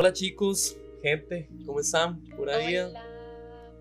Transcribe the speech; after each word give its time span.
Hola 0.00 0.12
chicos, 0.12 0.76
gente, 1.02 1.48
¿cómo 1.66 1.80
están? 1.80 2.22
Pura 2.36 2.56
vida. 2.58 2.86
Hola. 2.86 3.04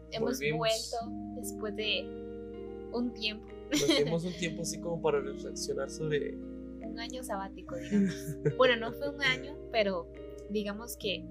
Hemos 0.09 0.39
Volvimos. 0.39 0.57
vuelto 0.57 0.97
después 1.39 1.75
de 1.75 2.07
un 2.91 3.13
tiempo, 3.13 3.45
Nos 3.69 3.97
dimos 4.03 4.25
un 4.25 4.33
tiempo 4.33 4.63
así 4.63 4.79
como 4.81 4.99
para 4.99 5.19
reflexionar 5.21 5.91
sobre... 5.91 6.33
un 6.81 6.99
año 6.99 7.23
sabático, 7.23 7.75
digamos. 7.75 8.15
bueno, 8.57 8.77
no 8.77 8.93
fue 8.93 9.09
un 9.09 9.21
año, 9.21 9.55
pero 9.71 10.07
digamos 10.49 10.97
que 10.97 11.23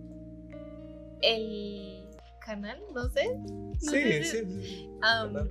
el 1.22 2.06
canal, 2.40 2.78
no 2.94 3.08
sé, 3.08 3.36
Sí, 3.80 3.88
sé 3.88 4.22
sí, 4.22 4.38
si- 4.44 4.62
sí. 4.62 4.90
¿verdad? 5.00 5.48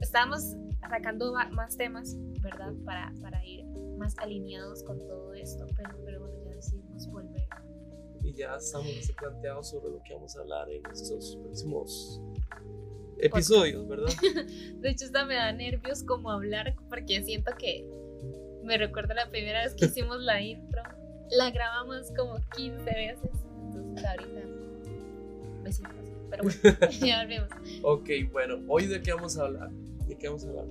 estábamos 0.00 0.56
sacando 0.80 1.32
más 1.52 1.76
temas, 1.76 2.16
¿verdad? 2.42 2.72
Para, 2.84 3.14
para 3.22 3.46
ir 3.46 3.64
más 3.96 4.18
alineados 4.18 4.82
con 4.82 4.98
todo 4.98 5.34
esto, 5.34 5.68
pero, 5.76 5.90
pero 6.04 6.20
bueno, 6.22 6.34
ya 6.46 6.56
decidimos 6.56 7.06
volver. 7.12 7.29
Y 8.30 8.34
ya 8.34 8.54
estamos 8.54 9.10
planteados 9.18 9.70
sobre 9.70 9.90
lo 9.90 10.02
que 10.04 10.14
vamos 10.14 10.36
a 10.36 10.40
hablar 10.40 10.70
en 10.70 10.82
estos 10.92 11.36
próximos 11.36 12.20
episodios, 13.18 13.88
¿verdad? 13.88 14.12
De 14.80 14.90
hecho, 14.90 15.06
hasta 15.06 15.24
me 15.24 15.34
da 15.34 15.52
nervios 15.52 16.04
como 16.04 16.30
hablar 16.30 16.76
porque 16.88 17.22
siento 17.24 17.52
que 17.58 17.84
me 18.62 18.78
recuerdo 18.78 19.14
la 19.14 19.28
primera 19.30 19.64
vez 19.64 19.74
que 19.74 19.86
hicimos 19.86 20.20
la 20.20 20.40
intro. 20.40 20.82
La 21.30 21.50
grabamos 21.50 22.12
como 22.16 22.36
15 22.56 22.84
veces. 22.84 23.30
Entonces 23.66 24.04
ahorita 24.04 24.40
me 25.62 25.72
siento 25.72 25.96
así. 26.00 26.12
Pero 26.30 26.44
bueno, 26.44 26.90
ya 27.06 27.22
volvemos. 27.22 27.48
Ok, 27.82 28.10
bueno, 28.30 28.60
hoy 28.68 28.86
de 28.86 29.02
qué 29.02 29.12
vamos 29.12 29.36
a 29.38 29.46
hablar. 29.46 29.70
¿De 30.06 30.16
qué 30.16 30.28
vamos 30.28 30.44
a 30.44 30.48
hablar? 30.48 30.66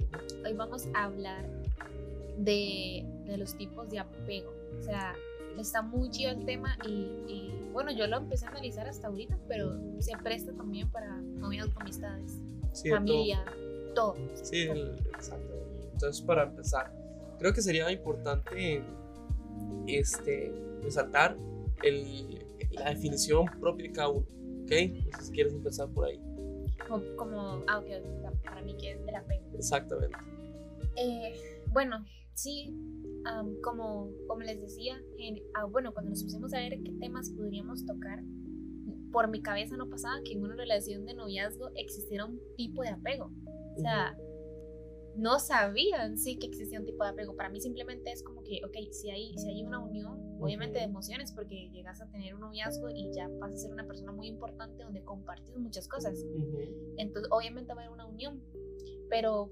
Hoy 0.46 0.54
vamos 0.54 0.88
a 0.94 1.04
hablar 1.04 1.46
de, 2.38 3.06
de 3.26 3.38
los 3.38 3.58
tipos 3.58 3.90
de 3.90 4.00
apego. 4.00 4.54
O 4.78 4.82
sea, 4.82 5.14
está 5.60 5.82
muy 5.82 6.10
chido 6.10 6.32
el 6.32 6.46
tema 6.46 6.78
y, 6.88 6.90
y, 7.28 7.70
bueno, 7.74 7.92
yo 7.92 8.08
lo 8.08 8.18
empecé 8.18 8.46
a 8.46 8.50
analizar 8.50 8.88
hasta 8.88 9.08
ahorita, 9.08 9.38
pero 9.48 9.74
se 10.00 10.18
presta 10.18 10.54
también 10.54 10.90
para 10.90 11.18
noviazgo, 11.18 11.80
amistades, 11.82 12.38
Sí, 12.74 12.90
de 12.90 12.90
todo. 12.90 12.98
familia, 13.00 13.46
todo. 13.96 14.16
Sí, 14.44 14.62
el- 14.62 15.00
exactamente. 15.16 15.90
Entonces, 15.94 16.22
para 16.22 16.44
empezar, 16.44 16.92
creo 17.40 17.54
que 17.54 17.62
sería 17.62 17.92
importante 17.92 18.84
este, 19.88 20.54
resaltar 20.84 21.36
el- 21.84 22.46
la 22.72 22.90
definición 22.90 23.46
propia 23.60 23.88
de 23.88 23.92
cada 23.92 24.10
uno. 24.10 24.26
¿Ok? 24.64 24.72
Entonces, 24.72 25.28
si 25.28 25.32
quieres 25.34 25.54
empezar 25.54 25.90
por 25.90 26.06
ahí. 26.06 26.20
Como, 26.88 27.04
como 27.16 27.64
ah, 27.68 27.80
ok, 27.80 27.88
para 28.44 28.62
mí 28.62 28.76
que 28.78 28.92
es 28.92 29.16
apego. 29.16 29.44
Exactamente. 29.56 30.16
Eh, 30.96 31.34
bueno, 31.72 32.06
sí, 32.34 32.74
am, 33.26 33.56
como, 33.62 34.12
como 34.28 34.42
les 34.42 34.60
decía, 34.62 35.02
en- 35.18 35.42
ah, 35.56 35.66
bueno, 35.66 35.94
cuando 35.94 36.10
nos 36.12 36.24
pusimos 36.24 36.54
a 36.54 36.60
ver 36.60 36.82
qué 36.84 36.92
temas 37.00 37.30
podríamos 37.32 37.86
tocar, 37.86 38.24
por 39.12 39.28
mi 39.30 39.42
cabeza 39.42 39.76
no 39.76 39.90
pasaba 39.90 40.22
que 40.24 40.34
en 40.34 40.44
una 40.44 40.56
relación 40.56 41.06
de 41.06 41.14
noviazgo 41.16 41.70
existiera 41.76 42.26
un 42.26 42.40
tipo 42.56 42.84
de 42.84 42.90
apego. 42.90 43.32
O 43.76 43.80
sea, 43.80 44.16
no 45.16 45.40
sabían 45.40 46.18
sí 46.18 46.38
que 46.38 46.46
existía 46.48 46.80
un 46.80 46.86
tipo 46.86 47.04
de 47.04 47.10
apego. 47.10 47.36
Para 47.36 47.50
mí 47.50 47.60
simplemente 47.60 48.12
es 48.12 48.24
como 48.24 48.44
que, 48.44 48.62
ok, 48.64 48.92
si 48.92 49.10
hay, 49.10 49.36
si 49.38 49.50
hay 49.50 49.64
una 49.64 49.80
unión, 49.80 50.38
obviamente 50.40 50.78
de 50.78 50.86
emociones, 50.86 51.32
porque 51.34 51.70
llegas 51.72 52.00
a 52.02 52.10
tener 52.12 52.36
un 52.36 52.42
noviazgo 52.42 52.90
y 52.90 53.12
ya 53.14 53.28
vas 53.40 53.52
a 53.54 53.58
ser 53.58 53.72
una 53.72 53.86
persona 53.86 54.12
muy 54.12 54.28
importante 54.28 54.84
donde 54.84 55.04
compartes 55.04 55.58
muchas 55.58 55.88
cosas. 55.88 56.24
Entonces, 56.98 57.30
obviamente 57.32 57.74
va 57.74 57.82
a 57.82 57.86
haber 57.86 57.94
una 57.96 58.06
unión. 58.06 58.42
Pero 59.10 59.52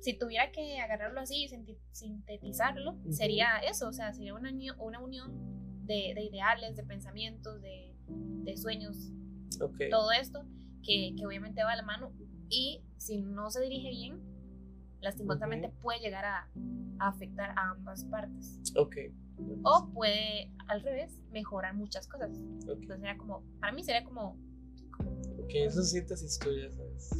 si 0.00 0.18
tuviera 0.18 0.50
que 0.52 0.78
agarrarlo 0.80 1.20
así 1.20 1.44
y 1.44 1.48
sintetizarlo, 1.92 2.92
Ujú. 2.92 3.12
sería 3.12 3.58
eso, 3.58 3.88
o 3.88 3.92
sea, 3.92 4.12
sería 4.12 4.34
una, 4.34 4.50
una 4.78 5.00
unión 5.00 5.86
de, 5.86 6.12
de 6.14 6.24
ideales, 6.24 6.76
de 6.76 6.84
pensamientos, 6.84 7.60
de, 7.62 7.94
de 8.08 8.56
sueños, 8.56 8.96
Ok. 9.60 9.76
todo 9.90 10.12
esto, 10.12 10.44
que, 10.82 11.14
que 11.16 11.26
obviamente 11.26 11.62
va 11.62 11.72
a 11.72 11.76
la 11.76 11.82
mano. 11.82 12.12
Y 12.48 12.82
si 12.96 13.20
no 13.22 13.50
se 13.50 13.60
dirige 13.62 13.90
bien, 13.90 14.20
lastimosamente 15.00 15.68
puede 15.68 16.00
llegar 16.00 16.24
a, 16.24 16.48
a 16.98 17.08
afectar 17.08 17.50
a 17.50 17.70
ambas 17.70 18.04
partes. 18.04 18.60
O 19.62 19.90
puede, 19.92 20.52
al 20.68 20.82
revés, 20.82 21.18
mejorar 21.30 21.74
muchas 21.74 22.06
cosas. 22.06 22.30
Entonces 22.36 22.86
sería 22.86 23.16
como, 23.16 23.42
para 23.60 23.72
mí 23.72 23.82
sería 23.82 24.04
como 24.04 24.36
Ok, 25.50 25.56
esa 25.56 25.82
síntesis 25.82 26.38
tuya, 26.38 26.70
¿sabes? 26.70 27.10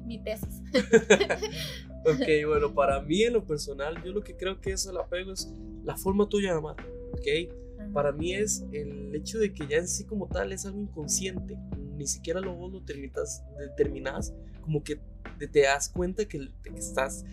mi 0.06 0.22
tesis. 0.22 0.62
Ok, 2.02 2.46
bueno, 2.46 2.72
para 2.72 2.98
mí 3.02 3.24
en 3.24 3.34
lo 3.34 3.44
personal, 3.44 4.02
yo 4.02 4.12
lo 4.12 4.22
que 4.22 4.34
creo 4.34 4.58
que 4.58 4.72
es 4.72 4.86
el 4.86 4.96
apego 4.96 5.32
es 5.32 5.52
la 5.84 5.98
forma 5.98 6.26
tuya 6.26 6.52
de 6.52 6.58
amar. 6.58 6.76
Ok. 7.12 7.92
Para 7.92 8.10
mí 8.10 8.32
es 8.32 8.64
el 8.72 9.14
hecho 9.14 9.38
de 9.38 9.52
que 9.52 9.66
ya 9.66 9.76
en 9.76 9.86
sí 9.86 10.04
como 10.04 10.26
tal 10.26 10.50
es 10.52 10.64
algo 10.64 10.80
inconsciente. 10.80 11.58
Ni 11.98 12.06
siquiera 12.06 12.40
lo 12.40 12.54
vos 12.54 12.72
lo 12.72 12.82
terminas, 12.82 13.44
determinás, 13.58 14.32
como 14.62 14.82
que 14.82 14.98
te, 15.38 15.60
das 15.60 15.90
cuenta 15.90 16.26
que, 16.26 16.48
que 16.62 16.70
estás 16.70 17.26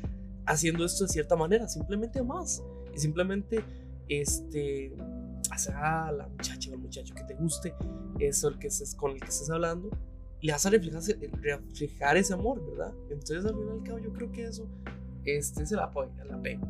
haciendo 0.45 0.83
esto 0.83 1.05
de 1.05 1.11
cierta 1.11 1.37
manera. 1.37 1.69
Simplemente 1.69 2.21
más. 2.21 2.61
Y 2.93 2.99
simplemente, 2.99 3.63
este, 4.09 4.91
a 5.67 6.11
la 6.11 6.27
muchacha 6.27 6.69
o 6.69 6.73
el 6.75 6.79
muchacho 6.79 7.15
que 7.15 7.23
te 7.23 7.33
guste, 7.33 7.73
eso 8.19 8.49
el 8.49 8.59
que 8.59 8.67
estés, 8.67 8.93
con 8.95 9.11
el 9.11 9.19
que 9.19 9.27
estés 9.27 9.49
hablando, 9.49 9.89
le 10.41 10.51
vas 10.51 10.65
a 10.65 10.69
reflejar, 10.69 11.01
reflejar 11.41 12.17
ese 12.17 12.33
amor, 12.33 12.63
¿verdad? 12.69 12.93
Entonces 13.09 13.43
al 13.45 13.55
fin 13.55 13.67
y 13.67 13.71
al 13.71 13.83
cabo 13.83 13.99
yo 13.99 14.13
creo 14.13 14.31
que 14.31 14.43
eso 14.45 14.67
este, 15.25 15.63
es 15.63 15.71
el 15.71 15.79
apoyo, 15.79 16.11
el 16.21 16.31
apego. 16.31 16.61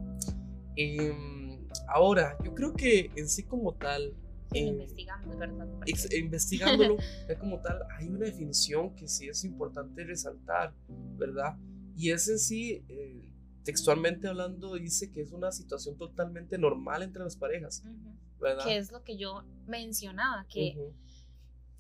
Em, 0.76 1.68
ahora, 1.88 2.38
yo 2.44 2.54
creo 2.54 2.74
que 2.74 3.12
en 3.16 3.28
sí 3.28 3.44
como 3.44 3.74
tal, 3.74 4.14
Sí, 4.52 4.60
em, 4.60 4.68
investigando, 4.80 5.38
¿verdad? 5.38 5.68
Ex- 5.86 6.14
investigándolo, 6.16 6.96
ya 7.28 7.38
como 7.38 7.60
tal, 7.60 7.80
hay 7.98 8.08
una 8.08 8.26
definición 8.26 8.96
que 8.96 9.08
sí 9.08 9.28
es 9.28 9.44
importante 9.44 10.06
resaltar, 10.06 10.74
¿verdad? 11.18 11.58
Y 11.98 12.12
es 12.12 12.30
en 12.30 12.40
sí, 12.40 12.82
eh, 12.88 13.22
textualmente 13.64 14.28
hablando, 14.30 14.76
dice 14.76 15.12
que 15.12 15.22
es 15.22 15.34
una 15.34 15.52
situación 15.52 15.98
totalmente 15.98 16.58
normal 16.58 17.04
entre 17.04 17.24
las 17.24 17.36
parejas, 17.36 17.84
Ujú. 17.86 18.16
¿Verdad? 18.40 18.64
Que 18.66 18.78
es 18.78 18.92
lo 18.92 19.04
que 19.04 19.18
yo 19.18 19.44
mencionaba, 19.66 20.46
que, 20.50 20.76
Ujú, 20.78 20.94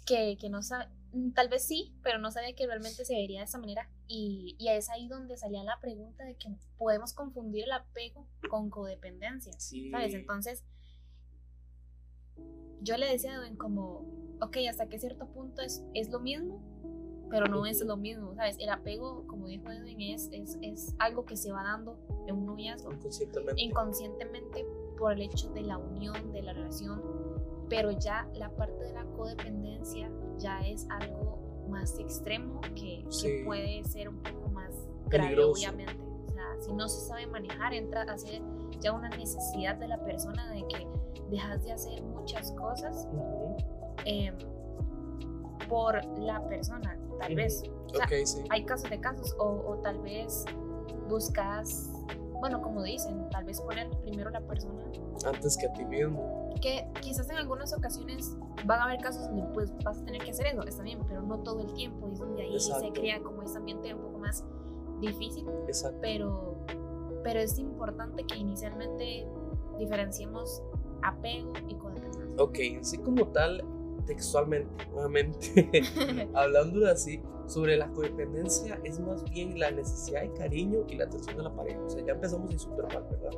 que, 0.05 0.37
que 0.39 0.49
no 0.49 0.61
sabe, 0.61 0.87
tal 1.33 1.49
vez 1.49 1.63
sí, 1.65 1.93
pero 2.03 2.19
no 2.19 2.31
sabía 2.31 2.53
que 2.55 2.65
realmente 2.67 3.05
se 3.05 3.15
vería 3.15 3.39
de 3.39 3.45
esa 3.45 3.57
manera. 3.57 3.89
Y, 4.07 4.55
y 4.57 4.69
es 4.69 4.89
ahí 4.89 5.07
donde 5.07 5.35
salía 5.37 5.63
la 5.63 5.79
pregunta 5.79 6.23
de 6.23 6.35
que 6.35 6.49
podemos 6.77 7.13
confundir 7.13 7.65
el 7.65 7.71
apego 7.73 8.27
con 8.49 8.69
codependencia, 8.69 9.53
Sí. 9.59 9.89
¿sabes? 9.91 10.13
Entonces, 10.13 10.63
yo 12.81 12.97
le 12.97 13.07
decía 13.07 13.31
a 13.31 13.35
Edwin 13.43 13.57
como, 13.57 14.05
ok, 14.41 14.57
hasta 14.69 14.87
qué 14.87 14.99
cierto 14.99 15.27
punto 15.27 15.61
es, 15.61 15.83
es 15.93 16.09
lo 16.09 16.19
mismo, 16.19 16.61
pero 17.29 17.47
no 17.47 17.65
es 17.65 17.81
lo 17.81 17.97
mismo, 17.97 18.33
¿sabes? 18.35 18.55
El 18.59 18.69
apego, 18.69 19.25
como 19.27 19.47
dijo 19.47 19.69
Edwin, 19.69 19.99
es, 20.01 20.29
es, 20.31 20.57
es 20.61 20.95
algo 20.99 21.25
que 21.25 21.35
se 21.35 21.51
va 21.51 21.63
dando 21.63 21.99
en 22.27 22.35
un 22.35 22.45
noviazgo. 22.45 22.91
Inconscientemente. 22.93 23.61
inconscientemente 23.61 24.65
por 24.97 25.13
el 25.13 25.21
hecho 25.21 25.49
de 25.49 25.61
la 25.61 25.77
unión, 25.77 26.31
de 26.31 26.41
la 26.41 26.53
relación, 26.53 27.01
pero 27.69 27.91
ya 27.91 28.27
la 28.33 28.49
parte 28.49 28.83
de 28.83 28.93
la 28.93 29.05
codependencia 29.17 30.09
ya 30.37 30.59
es 30.61 30.87
algo 30.89 31.65
más 31.69 31.99
extremo 31.99 32.61
que, 32.75 33.03
que 33.05 33.11
Sí. 33.11 33.41
puede 33.45 33.83
ser 33.83 34.09
un 34.09 34.21
poco 34.23 34.49
más 34.49 34.71
grave, 35.09 35.29
Peligroso. 35.35 35.51
obviamente. 35.69 36.03
O 36.27 36.31
sea, 36.31 36.45
si 36.61 36.73
no 36.73 36.87
se 36.87 37.05
sabe 37.07 37.27
manejar, 37.27 37.73
entra 37.73 38.03
a 38.03 38.17
ser 38.17 38.41
ya 38.79 38.93
una 38.93 39.09
necesidad 39.09 39.75
de 39.75 39.87
la 39.87 40.03
persona 40.03 40.49
de 40.51 40.65
que 40.67 40.87
dejas 41.29 41.63
de 41.63 41.71
hacer 41.73 42.01
muchas 42.03 42.51
cosas 42.53 43.07
Ujú, 43.11 43.57
em, 44.05 44.35
por 45.67 46.03
la 46.19 46.45
persona, 46.47 46.97
tal 47.19 47.31
Ujú. 47.33 47.35
vez. 47.37 47.63
O 47.87 47.95
sea, 47.95 48.05
Ok, 48.05 48.11
sí. 48.25 48.43
hay 48.49 48.63
casos 48.65 48.89
de 48.89 48.99
casos 49.01 49.35
o, 49.39 49.43
o 49.67 49.77
tal 49.81 49.99
vez 49.99 50.45
buscas, 51.09 51.91
bueno, 52.39 52.61
como 52.61 52.83
dicen, 52.83 53.29
tal 53.29 53.43
vez 53.45 53.59
poner 53.61 53.89
primero 54.01 54.29
la 54.29 54.41
persona, 54.41 54.83
Antes 55.25 55.57
que 55.57 55.67
a 55.67 55.73
ti 55.73 55.85
mismo. 55.85 56.53
que 56.61 56.87
quizás 57.01 57.29
en 57.29 57.37
algunas 57.37 57.73
ocasiones 57.73 58.35
van 58.65 58.79
a 58.79 58.83
haber 58.85 58.99
casos 58.99 59.27
donde 59.27 59.43
pues 59.53 59.71
vas 59.83 59.99
a 60.01 60.05
tener 60.05 60.21
que 60.23 60.31
hacer 60.31 60.47
eso, 60.47 60.63
está 60.63 60.83
bien, 60.83 60.99
pero 61.07 61.21
no 61.21 61.39
todo 61.39 61.61
el 61.61 61.73
tiempo, 61.73 62.07
y 62.07 62.13
es 62.13 62.19
donde 62.19 62.43
ahí 62.43 62.59
se 62.59 62.91
crea 62.91 63.21
como 63.21 63.41
ese 63.43 63.57
ambiente 63.57 63.93
un 63.93 64.01
poco 64.01 64.19
más 64.19 64.43
difícil, 64.99 65.47
Exacto. 65.67 65.97
pero, 66.01 66.57
pero 67.23 67.39
es 67.39 67.57
importante 67.59 68.23
que 68.25 68.35
inicialmente 68.37 69.27
diferenciemos 69.77 70.61
apego 71.03 71.53
y 71.67 71.75
codependencia. 71.75 72.43
Ok, 72.43 72.57
así 72.81 72.97
como 72.97 73.27
tal, 73.27 73.63
textualmente, 74.07 74.87
nuevamente, 74.87 75.83
hablando 76.33 76.87
así, 76.89 77.21
sobre 77.45 77.77
la 77.77 77.87
codependencia 77.91 78.79
es 78.83 78.99
más 78.99 79.23
bien 79.29 79.59
la 79.59 79.69
necesidad 79.71 80.21
de 80.23 80.33
cariño 80.33 80.85
y 80.89 80.95
la 80.95 81.05
atención 81.05 81.37
de 81.37 81.43
la 81.43 81.55
pareja. 81.55 81.79
O 81.81 81.89
sea, 81.89 82.03
ya 82.03 82.13
empezamos 82.13 82.49
en 82.51 82.59
súper 82.59 82.85
mal, 82.87 83.05
¿verdad? 83.11 83.31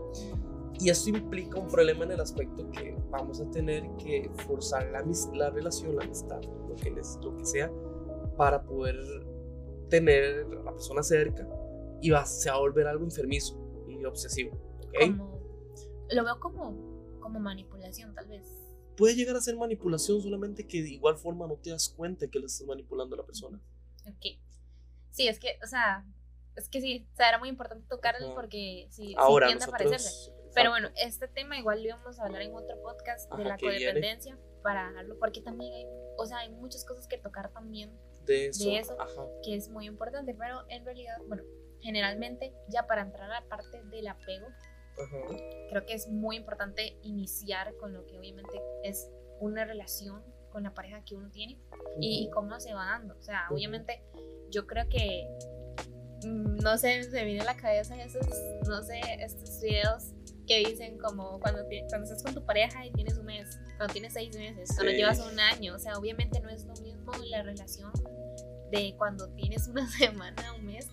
Y 0.80 0.90
esto 0.90 1.10
implica 1.10 1.60
un 1.60 1.68
problema 1.68 2.06
en 2.06 2.12
el 2.12 2.22
aspecto 2.22 2.70
que 2.72 2.96
vamos 3.10 3.42
a 3.42 3.50
tener 3.52 3.84
que 3.98 4.32
forzar 4.48 4.90
la, 4.92 5.04
la 5.34 5.50
relación, 5.50 5.96
la 5.98 6.04
amistad, 6.06 6.42
lo 6.70 6.76
que, 6.76 6.90
les- 6.92 7.20
lo 7.22 7.36
que 7.36 7.46
sea, 7.46 7.70
para 8.38 8.64
poder 8.64 8.96
tener 9.90 10.46
a 10.62 10.64
la 10.64 10.72
persona 10.72 11.04
cerca 11.04 11.48
y 12.02 12.12
va, 12.12 12.26
se 12.26 12.50
va 12.50 12.56
a 12.56 12.60
volver 12.60 12.88
algo 12.88 13.04
enfermizo 13.04 13.60
y 13.90 14.06
obsesivo. 14.06 14.56
¿ok? 14.88 14.96
Como, 15.18 15.40
lo 16.12 16.24
veo 16.24 16.40
como, 16.40 17.20
como 17.20 17.40
manipulación, 17.40 18.14
tal 18.16 18.28
vez. 18.28 18.46
Puede 19.00 19.16
llegar 19.16 19.36
a 19.36 19.42
ser 19.42 19.56
manipulación, 19.56 20.22
solamente 20.22 20.68
que 20.68 20.82
de 20.84 20.90
igual 20.90 21.18
forma 21.18 21.48
no 21.48 21.56
te 21.56 21.70
das 21.72 21.88
cuenta 21.90 22.28
que 22.28 22.38
le 22.40 22.46
estás 22.48 22.68
manipulando 22.68 23.16
a 23.16 23.20
la 23.20 23.26
persona. 23.26 23.60
Ok. 24.06 24.38
Sí, 25.12 25.28
es 25.28 25.40
que, 25.40 25.58
o 25.64 25.68
sea, 25.68 26.06
es 26.58 26.68
que 26.70 26.82
sí, 26.82 27.08
o 27.14 27.16
sea, 27.16 27.30
era 27.30 27.40
muy 27.40 27.48
importante 27.50 27.86
tocarlo 27.90 28.36
porque 28.36 28.88
sí, 28.92 29.16
Ahora, 29.18 29.48
sí 29.48 29.52
tiende 29.54 29.64
a 29.64 29.68
nosotros- 29.68 29.92
parecerse. 29.92 30.34
Pero 30.54 30.72
bueno, 30.72 30.90
este 30.96 31.28
tema 31.28 31.58
igual 31.58 31.80
lo 31.82 31.86
íbamos 31.90 32.20
a 32.20 32.26
hablar 32.26 32.42
en 32.42 32.54
otro 32.54 32.76
podcast 32.82 33.30
de 33.30 33.36
Ajá, 33.42 33.50
la 33.50 33.58
que 33.58 33.70
viene. 33.70 33.86
codependencia 33.86 34.38
para 34.64 34.90
dejarlo, 34.90 35.18
porque 35.20 35.42
también 35.42 35.74
hay, 35.74 35.86
o 36.18 36.26
sea, 36.26 36.40
hay 36.40 36.50
muchas 36.50 36.84
cosas 36.86 37.08
que 37.08 37.18
tocar 37.18 37.54
también 37.54 37.98
de 38.26 38.48
eso, 38.48 38.66
de 38.66 38.80
eso. 38.80 39.00
ajá, 39.00 39.26
que 39.44 39.56
es 39.56 39.70
muy 39.70 39.86
importante, 39.86 40.36
pero 40.38 40.66
en 40.70 40.84
realidad, 40.84 41.16
bueno, 41.28 41.44
generalmente 41.82 42.54
ya 42.68 42.86
para 42.88 43.04
entrar 43.04 43.32
a 43.32 43.42
la 43.42 43.48
parte 43.48 43.82
del 43.86 44.08
apego, 44.08 44.48
creo 45.70 45.86
que 45.86 45.94
es 45.94 46.08
muy 46.08 46.36
importante 46.38 46.98
iniciar 47.04 47.76
con 47.78 47.94
lo 47.94 48.06
que 48.06 48.18
obviamente 48.18 48.60
es 48.84 49.10
una 49.40 49.66
relación 49.66 50.24
con 50.52 50.64
la 50.64 50.74
pareja 50.74 51.04
que 51.06 51.16
uno 51.16 51.30
tiene 51.30 51.60
y, 52.00 52.26
y 52.26 52.30
cómo 52.32 52.60
se 52.60 52.74
va 52.74 52.86
dando. 52.86 53.16
O 53.18 53.22
sea, 53.22 53.48
obviamente 53.52 54.02
yo 54.50 54.66
creo 54.68 54.88
que, 54.90 55.28
mm, 56.26 56.58
no 56.58 56.78
sé, 56.78 57.04
se 57.04 57.12
me 57.12 57.26
viene 57.26 57.42
a 57.42 57.46
la 57.46 57.56
cabeza 57.58 57.96
esos, 58.02 58.26
no 58.68 58.82
sé, 58.84 59.00
estos 59.20 59.62
videos 59.62 60.12
que 60.48 60.60
dicen 60.68 60.98
como 60.98 61.40
cuando, 61.40 61.64
cuando 61.90 62.06
estás 62.06 62.24
con 62.24 62.34
tu 62.34 62.44
pareja 62.44 62.84
y 62.86 62.92
tienes 62.92 63.18
un 63.20 63.26
mes, 63.28 63.48
cuando 63.78 63.94
tienes 63.94 64.14
seis 64.14 64.36
meses, 64.36 64.70
cuando 64.74 64.92
Sí. 64.92 64.98
llevas 64.98 65.20
un 65.20 65.40
año. 65.40 65.76
O 65.76 65.80
sea, 65.80 65.94
obviamente 65.98 66.40
no 66.42 66.50
es 66.50 66.66
lo 66.66 66.74
mismo 66.82 67.12
la 67.30 67.44
relación 67.44 67.92
de 68.72 68.96
cuando 68.98 69.30
tienes 69.36 69.68
una 69.68 69.88
semana, 70.34 70.54
un 70.56 70.66
mes, 70.66 70.88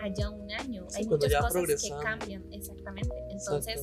allá 0.00 0.30
un 0.30 0.50
año. 0.50 0.86
Sí, 0.88 1.00
hay 1.00 1.06
muchas 1.06 1.34
cosas 1.40 1.82
que 1.82 1.90
cambian, 2.02 2.44
exactamente. 2.52 3.14
Entonces, 3.30 3.80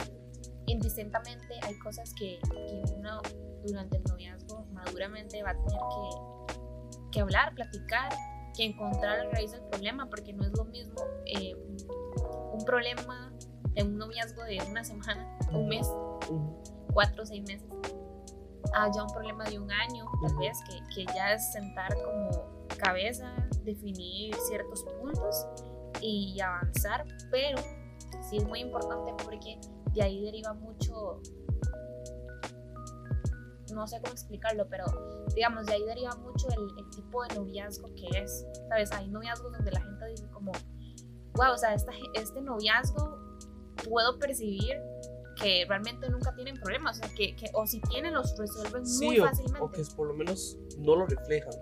indistintamente 0.65 1.59
hay 1.61 1.77
cosas 1.79 2.13
que, 2.17 2.39
que 2.51 2.83
uno 2.95 3.21
durante 3.65 3.97
el 3.97 4.03
noviazgo 4.03 4.65
maduramente 4.71 5.41
va 5.43 5.51
a 5.51 5.53
tener 5.53 5.79
que, 5.79 7.09
que 7.11 7.21
hablar, 7.21 7.53
platicar, 7.55 8.13
que 8.55 8.65
encontrar 8.65 9.25
la 9.25 9.31
raíz 9.31 9.51
del 9.51 9.63
problema, 9.63 10.09
porque 10.09 10.33
no 10.33 10.45
es 10.45 10.51
lo 10.53 10.65
mismo 10.65 10.95
eh, 11.25 11.55
un 12.53 12.63
problema 12.65 13.33
de 13.73 13.83
un 13.83 13.97
noviazgo 13.97 14.43
de 14.43 14.59
una 14.69 14.83
semana, 14.83 15.37
un 15.51 15.67
mes, 15.67 15.87
cuatro 16.93 17.23
o 17.23 17.25
seis 17.25 17.43
meses, 17.43 17.67
a 18.73 18.89
ya 18.91 19.03
un 19.03 19.09
problema 19.11 19.43
de 19.45 19.59
un 19.59 19.71
año, 19.71 20.05
tal 20.25 20.37
vez, 20.37 20.57
que, 20.69 20.79
que 20.95 21.13
ya 21.13 21.33
es 21.33 21.51
sentar 21.51 21.93
como 22.03 22.67
cabeza, 22.77 23.31
definir 23.63 24.35
ciertos 24.47 24.83
puntos 24.83 25.47
y 26.05 26.39
avanzar, 26.39 27.05
pero 27.31 27.57
sí 28.29 28.37
es 28.37 28.45
muy 28.45 28.59
importante 28.59 29.13
porque 29.23 29.59
de 29.93 30.03
ahí 30.03 30.21
deriva 30.23 30.53
mucho, 30.53 31.21
no 33.73 33.87
sé 33.87 33.99
cómo 34.01 34.13
explicarlo, 34.13 34.67
pero 34.69 34.85
digamos, 35.33 35.65
de 35.65 35.73
ahí 35.73 35.83
deriva 35.83 36.15
mucho 36.17 36.47
el, 36.49 36.67
el 36.77 36.89
tipo 36.91 37.23
de 37.23 37.35
noviazgo 37.35 37.93
que 37.95 38.19
es, 38.19 38.45
¿sabes? 38.69 38.91
Hay 38.91 39.07
noviazgos 39.09 39.51
donde 39.51 39.71
la 39.71 39.81
gente 39.81 40.05
dice 40.07 40.27
como, 40.31 40.51
wow, 41.35 41.53
o 41.53 41.57
sea, 41.57 41.73
esta 41.73 41.91
este 42.13 42.41
noviazgo 42.41 43.17
puedo 43.87 44.17
percibir 44.19 44.77
que 45.35 45.65
realmente 45.67 46.09
nunca 46.09 46.33
tienen 46.33 46.55
problemas, 46.55 46.97
o 46.97 46.99
sea, 47.01 47.13
que, 47.15 47.35
que 47.35 47.47
o 47.53 47.67
si 47.67 47.81
tienen 47.81 48.13
los 48.13 48.37
resuelven 48.37 48.83
muy 48.99 49.19
o, 49.19 49.25
fácilmente. 49.25 49.61
o 49.61 49.71
que 49.71 49.83
por 49.95 50.07
lo 50.07 50.13
menos 50.13 50.57
no 50.77 50.95
lo 50.95 51.05
reflejan, 51.05 51.53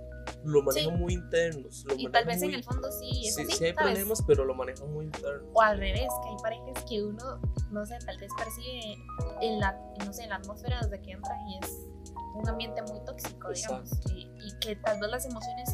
lo 0.44 0.62
manejan 0.62 1.00
muy 1.00 1.14
internos. 1.14 1.86
Lo 1.86 1.96
y 1.96 2.08
tal 2.08 2.26
vez 2.26 2.42
en 2.42 2.54
el 2.54 2.64
fondo 2.64 2.92
sí 2.92 3.28
es 3.28 3.36
sí, 3.36 3.42
así, 3.44 3.52
sí 3.52 3.66
hay 3.66 3.74
¿sabes? 3.74 3.92
problemas, 3.92 4.24
pero 4.28 4.46
lo 4.46 4.56
manejan 4.56 4.92
muy 4.92 5.06
interno. 5.06 5.48
o 5.54 5.62
al 5.62 5.78
revés, 5.78 6.10
que 6.24 6.30
hay 6.30 6.36
parejas 6.42 6.86
que 6.88 7.04
uno, 7.04 7.40
no 7.72 7.86
sé, 7.86 7.98
tal 8.06 8.18
vez 8.18 8.32
percibe 8.38 8.98
en 9.42 9.60
la, 9.60 9.80
no 10.06 10.14
sé, 10.14 10.24
en 10.24 10.30
la 10.30 10.36
atmósfera 10.38 10.80
desde 10.82 11.02
que 11.02 11.12
entran 11.12 11.48
y 11.48 11.60
es 11.60 11.88
un 12.36 12.48
ambiente 12.50 12.82
muy 12.84 13.00
tóxico, 13.06 13.50
digamos, 13.52 13.92
y, 14.12 14.30
y 14.44 14.60
que 14.60 14.76
tal 14.78 15.00
vez 15.00 15.10
las 15.10 15.26
emociones 15.26 15.70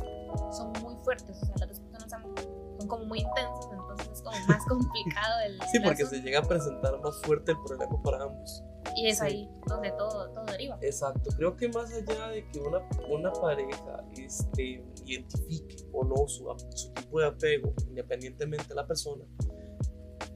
son 0.52 0.72
muy 0.82 0.96
fuertes, 1.04 1.42
o 1.42 1.46
sea, 1.46 1.56
las 1.60 1.70
dos 1.70 1.80
personas 1.80 2.12
son, 2.12 2.69
son 2.80 2.88
como 2.88 3.06
muy 3.06 3.20
intensas, 3.20 3.68
entonces 3.72 4.10
es 4.14 4.22
como 4.22 4.38
más 4.48 4.66
complicado 4.66 5.40
el, 5.46 5.60
Sí, 5.72 5.80
porque 5.80 6.04
asunto, 6.04 6.16
se 6.16 6.22
llega 6.22 6.40
a 6.40 6.44
presentar 6.44 7.00
más 7.02 7.22
fuerte 7.22 7.52
el 7.52 7.58
problema 7.66 8.02
para 8.02 8.24
ambos. 8.24 8.64
y 8.96 9.08
es 9.08 9.18
sí. 9.20 9.26
ahí 9.26 9.50
donde 9.68 9.92
todo, 9.92 10.30
todo 10.32 10.46
deriva. 10.46 10.78
Exacto, 10.82 11.30
creo 11.36 11.56
que 11.56 11.68
más 11.70 11.92
allá 11.92 12.30
de 12.30 12.48
que 12.50 12.60
una, 12.60 12.80
una 13.10 13.32
pareja 13.34 14.04
este, 14.18 14.84
identifique 15.06 15.76
o 15.92 16.04
no 16.06 16.28
su, 16.28 16.46
su 16.76 16.94
tipo 16.94 17.20
de 17.20 17.28
apego, 17.28 17.74
independientemente 17.88 18.68
de 18.70 18.76
la 18.76 18.88
persona, 18.88 19.26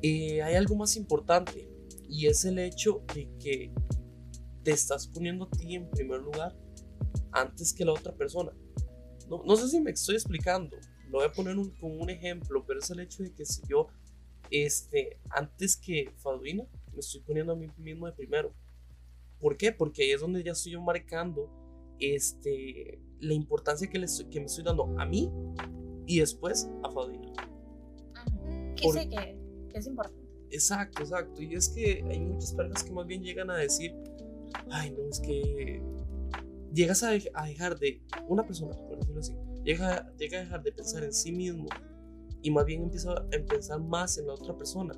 eh, 0.01 0.41
hay 0.41 0.55
algo 0.55 0.75
más 0.75 0.97
importante 0.97 1.69
y 2.09 2.27
es 2.27 2.43
el 2.43 2.59
hecho 2.59 3.03
de 3.13 3.29
que 3.39 3.73
te 4.63 4.71
estás 4.71 5.07
poniendo 5.07 5.45
a 5.45 5.49
ti 5.49 5.75
en 5.75 5.89
primer 5.89 6.21
lugar 6.21 6.55
antes 7.31 7.73
que 7.73 7.85
la 7.85 7.93
otra 7.93 8.13
persona. 8.13 8.51
No, 9.29 9.41
no 9.45 9.55
sé 9.55 9.69
si 9.69 9.79
me 9.79 9.91
estoy 9.91 10.15
explicando, 10.15 10.77
lo 11.13 11.19
voy 11.19 11.27
a 11.27 11.31
poner 11.31 11.55
un- 11.59 11.69
como 11.79 11.93
un 12.01 12.09
ejemplo, 12.09 12.65
pero 12.65 12.79
es 12.79 12.89
el 12.89 12.99
hecho 12.99 13.21
de 13.21 13.31
que 13.31 13.45
si 13.45 13.61
yo, 13.69 13.87
este, 14.49 15.19
antes 15.29 15.77
que 15.77 16.11
Faduina, 16.17 16.65
me 16.91 16.99
estoy 17.01 17.21
poniendo 17.21 17.53
a 17.53 17.55
mí 17.55 17.67
mismo 17.77 18.07
de 18.07 18.13
primero. 18.13 18.51
¿Por 19.39 19.55
qué? 19.55 19.71
Porque 19.71 20.01
ahí 20.01 20.11
es 20.11 20.21
donde 20.21 20.43
ya 20.43 20.53
estoy 20.53 20.71
yo 20.71 20.81
marcando 20.81 21.51
este, 21.99 22.99
la 23.19 23.33
importancia 23.35 23.87
que, 23.87 23.99
le 23.99 24.05
estoy- 24.05 24.25
que 24.25 24.39
me 24.39 24.47
estoy 24.47 24.63
dando 24.63 24.85
a 24.99 25.05
mí 25.05 25.29
y 26.07 26.19
después 26.19 26.67
a 26.81 26.89
Faudina. 26.89 27.31
Ujú. 28.25 28.75
Que 28.75 28.91
sé 28.91 29.07
que, 29.07 29.37
que 29.69 29.77
es 29.77 29.85
importante. 29.85 30.19
Exacto, 30.49 31.03
exacto. 31.03 31.43
Y 31.43 31.53
es 31.53 31.69
que 31.69 32.03
hay 32.09 32.19
muchas 32.19 32.53
personas 32.55 32.83
que 32.83 32.91
más 32.91 33.05
bien 33.05 33.21
llegan 33.21 33.51
a 33.51 33.57
decir, 33.57 33.93
ay, 34.71 34.89
no, 34.91 35.07
es 35.07 35.19
que 35.19 35.79
llegas 36.73 37.03
a 37.03 37.11
dejar 37.11 37.77
de, 37.77 38.01
una 38.27 38.43
persona, 38.47 38.75
por 38.75 38.97
decirlo 38.97 39.19
así, 39.19 39.33
llega, 39.63 40.11
llega 40.17 40.39
a 40.39 40.41
dejar 40.43 40.63
de 40.63 40.71
pensar 40.71 41.03
en 41.03 41.13
sí 41.13 41.31
mismo 41.31 41.67
y 42.41 42.51
más 42.51 42.65
bien 42.65 42.83
empieza 42.83 43.11
a 43.13 43.27
pensar 43.47 43.79
más 43.81 44.17
en 44.17 44.27
la 44.27 44.33
otra 44.33 44.55
persona. 44.57 44.93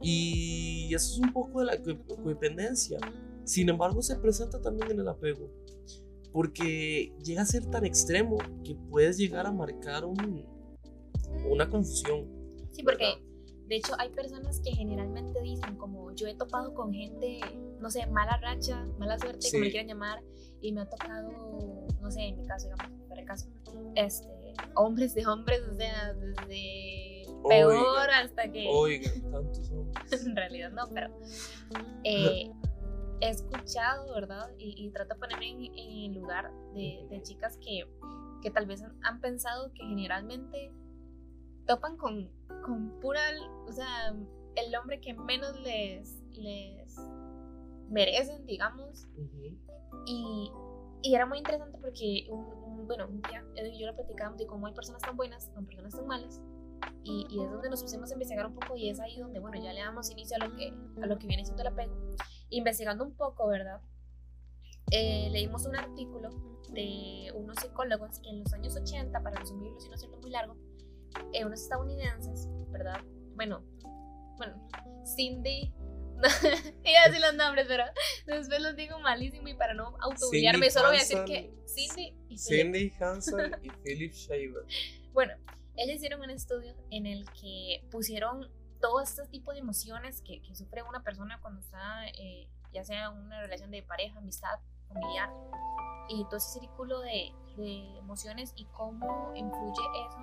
Y 0.00 0.92
eso 0.94 1.14
es 1.14 1.18
un 1.20 1.32
poco 1.32 1.60
de 1.60 1.66
la 1.66 1.82
co- 1.82 2.16
codependencia. 2.22 2.98
Sin 3.44 3.68
embargo, 3.68 4.02
se 4.02 4.16
presenta 4.16 4.60
también 4.60 4.90
en 4.92 5.00
el 5.00 5.08
apego. 5.08 5.50
Porque 6.32 7.12
llega 7.24 7.42
a 7.42 7.46
ser 7.46 7.66
tan 7.66 7.84
extremo 7.84 8.38
que 8.64 8.74
puedes 8.90 9.16
llegar 9.18 9.46
a 9.46 9.52
marcar 9.52 10.04
un- 10.04 10.44
una 11.50 11.68
confusión. 11.68 12.28
Sí, 12.72 12.82
porque 12.82 13.04
¿verdad? 13.04 13.20
de 13.66 13.76
hecho 13.76 13.92
hay 13.98 14.10
personas 14.10 14.60
que 14.60 14.70
generalmente 14.72 15.40
dicen 15.42 15.76
como 15.76 16.12
yo 16.14 16.26
he 16.26 16.34
topado 16.36 16.74
con 16.74 16.92
gente, 16.92 17.40
no 17.80 17.90
sé, 17.90 18.06
mala 18.06 18.38
racha, 18.40 18.84
mala 18.98 19.18
suerte, 19.18 19.48
como 19.50 19.60
le 19.64 19.66
Sí. 19.66 19.70
quieran 19.72 19.88
llamar, 19.88 20.22
y 20.60 20.72
me 20.72 20.82
ha 20.82 20.88
tocado, 20.88 21.30
no 22.00 22.10
sé, 22.10 22.22
en 22.22 22.40
mi 22.40 22.46
caso, 22.46 22.68
digamos, 22.68 23.08
para 23.08 23.20
el 23.20 23.26
caso, 23.26 23.48
este, 23.94 24.54
hombres 24.74 25.14
de 25.14 25.26
hombres, 25.26 25.60
o 25.70 25.74
sea, 25.74 26.12
desde 26.14 27.26
peor 27.48 27.74
Oiga, 27.74 28.18
hasta 28.20 28.50
que 28.50 28.66
Oigan, 28.68 29.30
tantos 29.30 29.70
hombres. 29.70 30.12
en 30.26 30.36
realidad 30.36 30.70
no, 30.72 30.88
pero 30.92 31.10
eh, 32.04 32.50
he 33.20 33.28
escuchado, 33.28 34.14
¿verdad? 34.14 34.50
Y, 34.58 34.74
y 34.84 34.90
trato 34.90 35.14
de 35.14 35.20
ponerme 35.20 35.50
en, 35.50 35.64
en 35.64 36.10
el 36.10 36.14
lugar 36.14 36.50
de, 36.74 37.06
de 37.10 37.22
chicas 37.22 37.58
que, 37.58 37.84
que 38.42 38.50
tal 38.50 38.66
vez 38.66 38.82
han, 38.82 38.96
han 39.02 39.20
pensado 39.20 39.72
que 39.72 39.84
generalmente 39.84 40.72
topan 41.66 41.96
con, 41.96 42.30
con 42.64 42.98
pura, 43.00 43.20
o 43.66 43.72
sea, 43.72 44.14
el 44.56 44.74
hombre 44.76 45.00
que 45.00 45.14
menos 45.14 45.60
les, 45.60 46.20
les 46.32 46.96
merecen, 47.88 48.44
digamos. 48.46 49.06
Ujú. 49.16 49.56
Y, 50.06 50.50
y 51.02 51.14
era 51.14 51.26
muy 51.26 51.38
interesante 51.38 51.78
porque, 51.78 52.26
un, 52.30 52.40
un- 52.40 52.86
bueno, 52.86 53.06
un 53.06 53.20
día 53.22 53.44
Edu 53.56 53.68
y 53.70 53.78
yo 53.80 53.86
lo 53.86 53.94
platicábamos 53.94 54.38
de 54.38 54.46
cómo 54.46 54.66
hay 54.66 54.72
personas 54.74 55.02
tan 55.02 55.16
buenas, 55.16 55.50
con 55.54 55.66
personas 55.66 55.94
tan 55.94 56.06
malas. 56.06 56.40
Y, 57.04 57.26
y 57.30 57.42
es 57.42 57.50
donde 57.50 57.68
nos 57.70 57.82
pusimos 57.82 58.10
a 58.10 58.14
investigar 58.14 58.46
un 58.46 58.54
poco 58.54 58.76
y 58.76 58.88
es 58.88 59.00
ahí 59.00 59.18
donde, 59.18 59.40
bueno, 59.40 59.60
ya 59.62 59.72
le 59.72 59.80
damos 59.80 60.10
inicio 60.10 60.36
a 60.40 60.46
lo 60.46 60.54
que, 60.56 60.72
a 61.02 61.06
lo 61.06 61.18
que 61.18 61.26
viene 61.26 61.44
siendo 61.44 61.62
el 61.62 61.68
apego. 61.68 61.94
Investigando 62.50 63.04
un 63.04 63.14
poco, 63.14 63.46
¿verdad? 63.48 63.80
Eh, 64.90 65.28
leímos 65.30 65.66
un 65.66 65.76
artículo 65.76 66.30
de 66.72 67.30
unos 67.34 67.56
psicólogos 67.60 68.20
que 68.20 68.30
en 68.30 68.40
los 68.40 68.52
años 68.54 68.74
80, 68.76 69.22
para 69.22 69.38
resumirlo 69.38 69.78
si 69.80 69.88
no 69.90 69.96
siendo 69.98 70.18
muy 70.18 70.30
largo, 70.30 70.56
eh, 71.32 71.44
unos 71.44 71.60
estadounidenses, 71.60 72.48
¿verdad? 72.70 73.00
Bueno, 73.34 73.62
bueno, 74.38 74.66
Cindy, 75.04 75.74
iba 76.84 77.00
a 77.04 77.08
decir 77.08 77.20
los 77.20 77.34
nombres, 77.34 77.66
pero 77.68 77.84
después 78.26 78.60
los 78.60 78.76
digo 78.76 78.98
malísimo 78.98 79.48
y 79.48 79.54
para 79.54 79.74
no 79.74 79.96
autobullarme, 80.00 80.70
solo 80.70 80.88
voy 80.88 80.96
a 80.96 81.00
decir 81.00 81.24
que 81.24 81.52
Cindy 81.66 82.14
y 82.28 82.36
Philip. 82.38 82.38
Cindy 82.38 82.92
Hansen 83.00 83.56
y 83.62 83.70
Philip 83.82 84.12
Shaver. 84.12 84.64
Bueno, 85.12 85.34
ellos 85.76 85.96
hicieron 85.96 86.20
un 86.20 86.30
estudio 86.30 86.74
en 86.90 87.06
el 87.06 87.24
que 87.32 87.84
pusieron 87.90 88.50
todo 88.80 89.00
este 89.00 89.26
tipo 89.26 89.52
de 89.52 89.58
emociones 89.58 90.22
que, 90.22 90.40
que 90.42 90.54
sufre 90.54 90.82
una 90.82 91.02
persona 91.02 91.40
cuando 91.40 91.60
está, 91.60 92.06
eh, 92.08 92.48
ya 92.72 92.84
sea 92.84 93.10
una 93.10 93.40
relación 93.40 93.70
de 93.70 93.82
pareja, 93.82 94.18
amistad, 94.18 94.58
familiar, 94.88 95.30
y 96.08 96.24
todo 96.24 96.36
ese 96.36 96.60
círculo 96.60 97.00
de, 97.00 97.32
de 97.56 97.98
emociones 97.98 98.52
y 98.56 98.66
cómo 98.66 99.32
influye 99.34 99.82
eso 100.06 100.18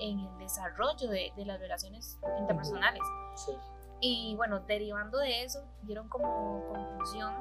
en 0.00 0.18
el 0.18 0.38
desarrollo 0.38 1.08
de, 1.10 1.32
de 1.36 1.44
las 1.44 1.60
relaciones 1.60 2.18
interpersonales. 2.38 3.02
Sí. 3.36 3.52
Y 4.00 4.34
bueno, 4.36 4.60
derivando 4.60 5.18
de 5.18 5.44
eso, 5.44 5.62
dieron 5.82 6.08
como 6.08 6.64
conclusión 6.68 7.34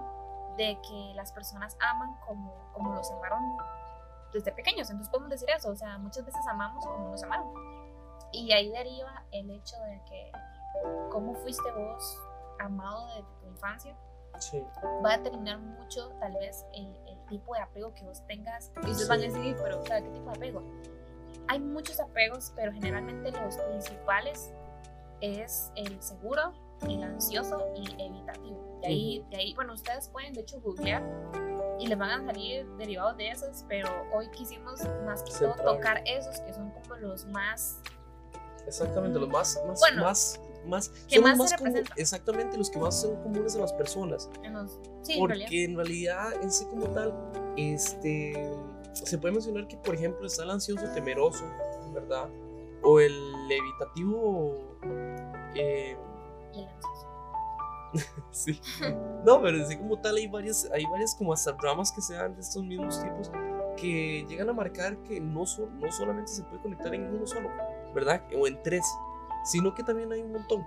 de 0.58 0.78
que 0.82 1.13
las 1.16 1.32
personas 1.32 1.78
aman 1.80 2.18
como, 2.28 2.54
como 2.74 2.94
los 2.94 3.10
amaron 3.12 3.42
desde 4.34 4.51
pequeños. 4.51 4.89
Entonces 4.89 5.10
podemos 5.10 5.30
decir 5.30 5.50
eso, 5.56 5.70
o 5.70 5.75
sea, 5.75 5.98
muchas 5.98 6.25
veces 6.25 6.46
amamos 6.48 6.86
como 6.86 7.10
nos 7.10 7.24
amaron. 7.24 7.48
Y 8.32 8.51
ahí 8.51 8.70
deriva 8.70 9.24
el 9.32 9.50
hecho 9.50 9.78
de 9.78 10.01
que 10.10 10.32
cómo 11.12 11.34
fuiste 11.36 11.72
vos 11.72 12.20
amado 12.60 13.08
de 13.16 13.24
tu 13.39 13.48
infancia. 13.48 13.96
Va 15.04 15.13
a 15.13 15.18
determinar 15.18 15.58
mucho 15.60 16.10
tal 16.20 16.34
vez 16.34 16.66
el, 16.74 16.88
el, 17.08 17.20
tipo 17.28 17.54
de 17.54 17.62
apego 17.62 17.94
que 17.94 18.04
vos 18.04 18.25
tengas. 18.25 18.72
Y 18.84 18.92
ustedes 18.92 19.08
van 19.08 19.20
a 19.20 19.24
decir, 19.24 19.56
pero 19.62 19.84
¿qué 19.84 20.01
tipo 20.01 20.32
de 20.32 20.38
apego? 20.38 20.63
Hay 21.48 21.60
muchos 21.60 22.00
apegos, 22.00 22.54
pero 22.56 22.72
generalmente 22.72 23.32
los 23.32 23.58
principales 23.58 24.54
es 25.22 25.72
el 25.76 26.02
seguro, 26.02 26.54
el 26.88 27.04
ansioso 27.04 27.66
y 27.76 28.02
evitativo. 28.02 28.80
De 28.82 28.88
ahí, 28.88 29.26
de 29.30 29.38
ahí, 29.38 29.54
bueno, 29.54 29.74
ustedes 29.74 30.08
pueden 30.10 30.34
de 30.34 30.42
hecho 30.42 30.60
googlear 30.62 31.04
y 31.80 31.88
les 31.88 31.98
van 31.98 32.10
a 32.12 32.26
salir 32.26 32.66
derivados 32.78 33.18
de 33.18 33.30
esos, 33.30 33.66
pero 33.68 33.90
hoy 34.14 34.30
quisimos 34.32 34.82
más 35.06 35.24
que 35.24 35.32
todo 35.32 35.54
tocar 35.56 36.02
esos 36.06 36.40
que 36.42 36.54
son 36.54 36.72
como 36.72 36.96
los 36.98 37.26
más... 37.26 37.80
Exactamente, 38.68 39.20
los 39.20 39.30
más, 39.30 39.60
más, 39.66 39.80
bueno, 39.80 40.04
más, 40.04 40.40
más, 40.66 40.90
que 41.08 41.20
más, 41.20 41.38
más 41.38 41.54
exactamente 41.96 42.58
los 42.58 42.70
que 42.70 42.78
más 42.78 43.02
son 43.02 43.16
comunes 43.24 43.56
a 43.56 43.60
las 43.60 43.74
personas. 43.74 44.30
sí, 45.02 45.16
Porque 45.18 45.64
en 45.64 45.76
realidad, 45.76 46.34
en 46.42 46.52
sí 46.52 46.66
como 46.66 46.86
tal, 46.90 47.14
este, 47.58 48.52
se 48.94 49.18
puede 49.18 49.34
mencionar 49.34 49.68
que, 49.68 49.78
por 49.78 49.96
ejemplo, 49.96 50.28
está 50.28 50.44
el 50.44 50.52
ansioso 50.52 50.86
temeroso, 50.94 51.46
¿verdad? 51.94 52.30
O 52.83 53.00
el 53.00 53.51
evitativo... 53.51 54.55
Eh, 55.55 55.98
sí. 58.31 58.59
No, 59.25 59.41
pero 59.41 59.63
así 59.63 59.75
como 59.77 60.00
tal 60.00 60.15
hay 60.15 60.27
varias, 60.27 60.69
hay 60.71 60.86
varias 60.86 61.15
como 61.15 61.33
hasta 61.33 61.53
dramas 61.53 61.91
que 61.91 62.01
se 62.01 62.13
dan 62.15 62.36
de 62.36 62.41
estos 62.41 62.63
mismos 62.63 63.01
tipos 63.01 63.31
que 63.79 64.25
llegan 64.27 64.50
a 64.50 64.53
marcar 64.53 64.98
que 65.03 65.19
no, 65.19 65.41
no 65.41 65.91
solamente 65.91 66.31
se 66.31 66.43
puede 66.43 66.62
conectar 66.62 66.93
en 66.93 67.13
uno 67.13 67.25
solo, 67.25 67.50
¿verdad? 67.93 68.21
O 68.38 68.45
en 68.48 68.62
tres, 68.62 68.83
sino 69.45 69.74
que 69.74 69.83
también 69.83 70.12
hay 70.12 70.21
un 70.21 70.33
montón. 70.33 70.65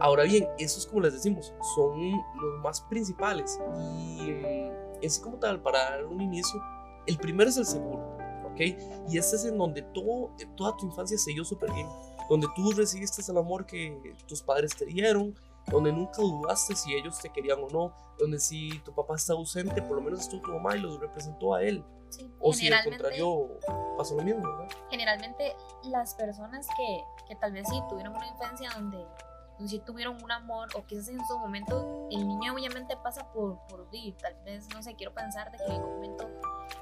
Ahora 0.00 0.24
bien, 0.24 0.48
esos 0.58 0.86
como 0.86 1.02
les 1.02 1.12
decimos, 1.12 1.54
son 1.74 2.10
los 2.10 2.62
más 2.62 2.80
principales 2.82 3.60
y 4.18 4.70
es 5.02 5.18
como 5.18 5.36
tal, 5.36 5.60
para 5.60 5.90
dar 5.90 6.06
un 6.06 6.20
inicio, 6.20 6.60
el 7.06 7.18
primero 7.18 7.50
es 7.50 7.56
el 7.58 7.66
seguro, 7.66 8.16
¿ok? 8.54 8.60
Y 9.08 9.18
este 9.18 9.36
es 9.36 9.44
en 9.44 9.58
donde 9.58 9.82
todo, 9.82 10.30
toda 10.56 10.76
tu 10.76 10.86
infancia 10.86 11.18
se 11.18 11.32
dio 11.32 11.44
súper 11.44 11.72
bien, 11.72 11.88
donde 12.30 12.46
tú 12.54 12.72
recibiste 12.72 13.20
el 13.30 13.38
amor 13.38 13.66
que 13.66 14.14
tus 14.26 14.42
padres 14.42 14.74
te 14.74 14.86
dieron, 14.86 15.34
donde 15.66 15.92
nunca 15.92 16.22
dudaste 16.22 16.74
si 16.74 16.94
ellos 16.94 17.18
te 17.18 17.30
querían 17.30 17.58
o 17.62 17.68
no, 17.68 17.94
donde 18.18 18.38
si 18.38 18.78
tu 18.80 18.94
papá 18.94 19.16
está 19.16 19.32
ausente, 19.32 19.82
por 19.82 19.96
lo 19.96 20.02
menos 20.02 20.20
estuvo 20.20 20.42
tu 20.42 20.52
mamá 20.52 20.76
y 20.76 20.80
lo 20.80 20.98
representó 20.98 21.54
a 21.54 21.62
él. 21.62 21.84
o 22.38 22.52
si 22.52 22.72
al 22.72 22.84
contrario 22.84 23.58
pasó 23.98 24.14
lo 24.16 24.22
mismo, 24.22 24.42
¿verdad? 24.42 24.68
Generalmente 24.90 25.54
las 25.84 26.14
personas 26.14 26.66
que, 26.76 27.02
que 27.28 27.36
tal 27.36 27.52
vez 27.52 27.66
sí 27.68 27.80
tuvieron 27.88 28.14
una 28.14 28.26
infancia 28.28 28.70
donde 28.74 29.04
si 29.66 29.78
tuvieron 29.80 30.22
un 30.22 30.32
amor 30.32 30.68
o 30.74 30.84
quizás 30.84 31.08
en 31.08 31.24
su 31.26 31.38
momento 31.38 32.08
el 32.10 32.26
niño 32.26 32.52
obviamente 32.52 32.96
pasa 32.96 33.30
por, 33.32 33.58
por 33.68 33.88
tal 34.20 34.34
vez, 34.44 34.68
no 34.74 34.82
sé, 34.82 34.94
quiero 34.94 35.14
pensar 35.14 35.50
de 35.52 35.58
que 35.58 35.64
en 35.66 35.82
un 35.82 35.94
momento, 35.94 36.28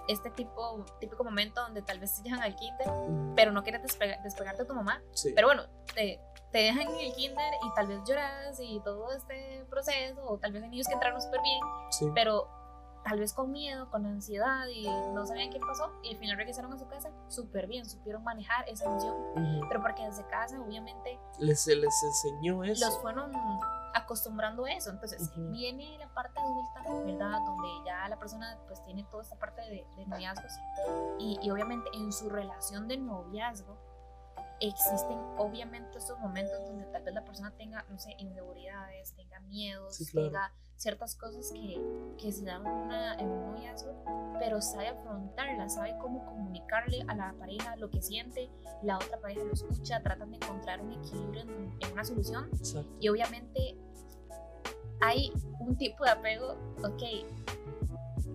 este 0.08 0.30
tipo, 0.30 0.84
típico 0.98 1.24
momento 1.24 1.60
donde 1.60 1.82
tal 1.82 1.98
vez 1.98 2.14
te 2.16 2.22
llevan 2.22 2.42
al 2.42 2.56
kinder, 2.56 2.88
pero 3.36 3.52
no 3.52 3.62
quieres 3.62 3.82
despegarte 3.82 4.62
de 4.62 4.64
tu 4.64 4.74
mamá, 4.74 5.02
pero 5.34 5.48
bueno, 5.48 5.64
te, 5.94 6.20
te 6.50 6.58
dejan 6.58 6.88
en 6.88 7.00
el 7.00 7.12
kinder 7.12 7.52
y 7.62 7.74
tal 7.74 7.86
vez 7.86 8.00
lloras 8.06 8.58
y 8.60 8.80
todo 8.80 9.12
este 9.12 9.64
proceso, 9.68 10.24
o 10.24 10.38
tal 10.38 10.52
vez 10.52 10.62
hay 10.62 10.70
niños 10.70 10.86
que 10.86 10.94
entraron 10.94 11.20
súper 11.20 11.40
bien, 11.42 12.14
pero 12.14 12.48
tal 13.04 13.18
vez 13.18 13.32
con 13.32 13.50
miedo, 13.50 13.90
con 13.90 14.06
ansiedad 14.06 14.66
y 14.68 14.88
no 15.12 15.26
sabían 15.26 15.50
qué 15.50 15.58
pasó 15.60 15.92
y 16.02 16.12
al 16.12 16.18
final 16.18 16.36
regresaron 16.36 16.72
a 16.72 16.78
su 16.78 16.86
casa 16.86 17.10
súper 17.28 17.66
bien, 17.66 17.84
supieron 17.88 18.22
manejar 18.22 18.68
esa 18.68 18.84
emoción, 18.84 19.16
pero 19.68 19.80
porque 19.80 20.04
desde 20.04 20.26
casa 20.28 20.60
obviamente 20.60 21.18
les, 21.38 21.66
les 21.66 22.02
enseñó 22.02 22.62
eso. 22.64 22.86
Los 22.86 22.98
fueron 23.00 23.32
acostumbrando 23.94 24.64
a 24.64 24.72
eso, 24.72 24.90
entonces 24.90 25.30
viene 25.50 25.98
la 25.98 26.08
parte 26.14 26.40
adulta, 26.40 27.04
¿verdad? 27.04 27.38
Donde 27.44 27.68
ya 27.84 28.08
la 28.08 28.18
persona 28.18 28.58
pues 28.66 28.82
tiene 28.84 29.04
toda 29.04 29.22
esta 29.22 29.38
parte 29.38 29.60
de, 29.62 29.86
de 29.96 30.06
noviazgos 30.06 30.52
y, 31.18 31.38
y 31.42 31.50
obviamente 31.50 31.90
en 31.94 32.12
su 32.12 32.30
relación 32.30 32.88
de 32.88 32.96
noviazgo 32.98 33.76
existen 34.68 35.18
obviamente 35.38 35.98
esos 35.98 36.18
momentos 36.20 36.58
donde 36.66 36.84
tal 36.86 37.02
vez 37.02 37.14
la 37.14 37.24
persona 37.24 37.50
tenga, 37.56 37.84
no 37.90 37.98
sé, 37.98 38.14
inseguridades, 38.18 39.12
tenga 39.14 39.40
miedos, 39.40 39.98
tenga 40.12 40.52
ciertas 40.76 41.14
cosas 41.14 41.50
que, 41.52 41.80
que 42.18 42.32
se 42.32 42.44
dan 42.44 42.64
en 43.18 43.28
un 43.28 43.52
noviazgo, 43.52 44.04
pero 44.38 44.60
sabe 44.60 44.88
afrontarlas, 44.88 45.74
sabe 45.74 45.96
cómo 46.00 46.24
comunicarle 46.24 47.04
a 47.06 47.14
la 47.14 47.32
pareja 47.38 47.76
lo 47.76 47.88
que 47.90 48.02
siente, 48.02 48.50
la 48.82 48.96
otra 48.96 49.20
pareja 49.20 49.44
lo 49.44 49.52
escucha, 49.52 50.02
tratan 50.02 50.30
de 50.30 50.36
encontrar 50.36 50.80
un 50.80 50.92
equilibrio 50.92 51.42
en, 51.42 51.92
una 51.92 52.04
solución. 52.04 52.50
Y 53.00 53.08
obviamente 53.08 53.76
hay 55.00 55.32
un 55.60 55.76
tipo 55.76 56.04
de 56.04 56.10
apego, 56.10 56.56
ok, 56.82 57.02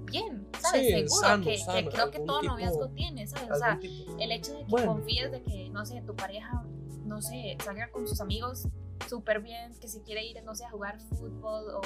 bien, 0.07 0.47
¿sabes? 0.59 1.09
Seguro, 1.09 1.41
que, 1.43 1.89
creo 1.89 2.11
que 2.11 2.19
todo 2.19 2.41
noviazgo 2.41 2.89
tiene, 2.89 3.27
¿sabes? 3.27 3.51
O 3.51 3.55
sea, 3.55 3.79
el 4.19 4.31
hecho 4.31 4.53
de 4.53 4.65
que 4.65 4.85
confíes 4.85 5.31
de 5.31 5.41
que, 5.43 5.69
no 5.69 5.85
sé, 5.85 6.01
tu 6.01 6.15
pareja, 6.15 6.63
no 7.05 7.21
sé, 7.21 7.57
salga 7.63 7.89
con 7.91 8.07
sus 8.07 8.19
amigos 8.21 8.67
súper 9.07 9.41
bien, 9.41 9.73
que 9.79 9.87
si 9.87 10.01
quiere 10.01 10.25
ir, 10.25 10.43
no 10.43 10.55
sé, 10.55 10.65
a 10.65 10.71
jugar 10.71 10.99
fútbol 10.99 11.65
o 11.75 11.81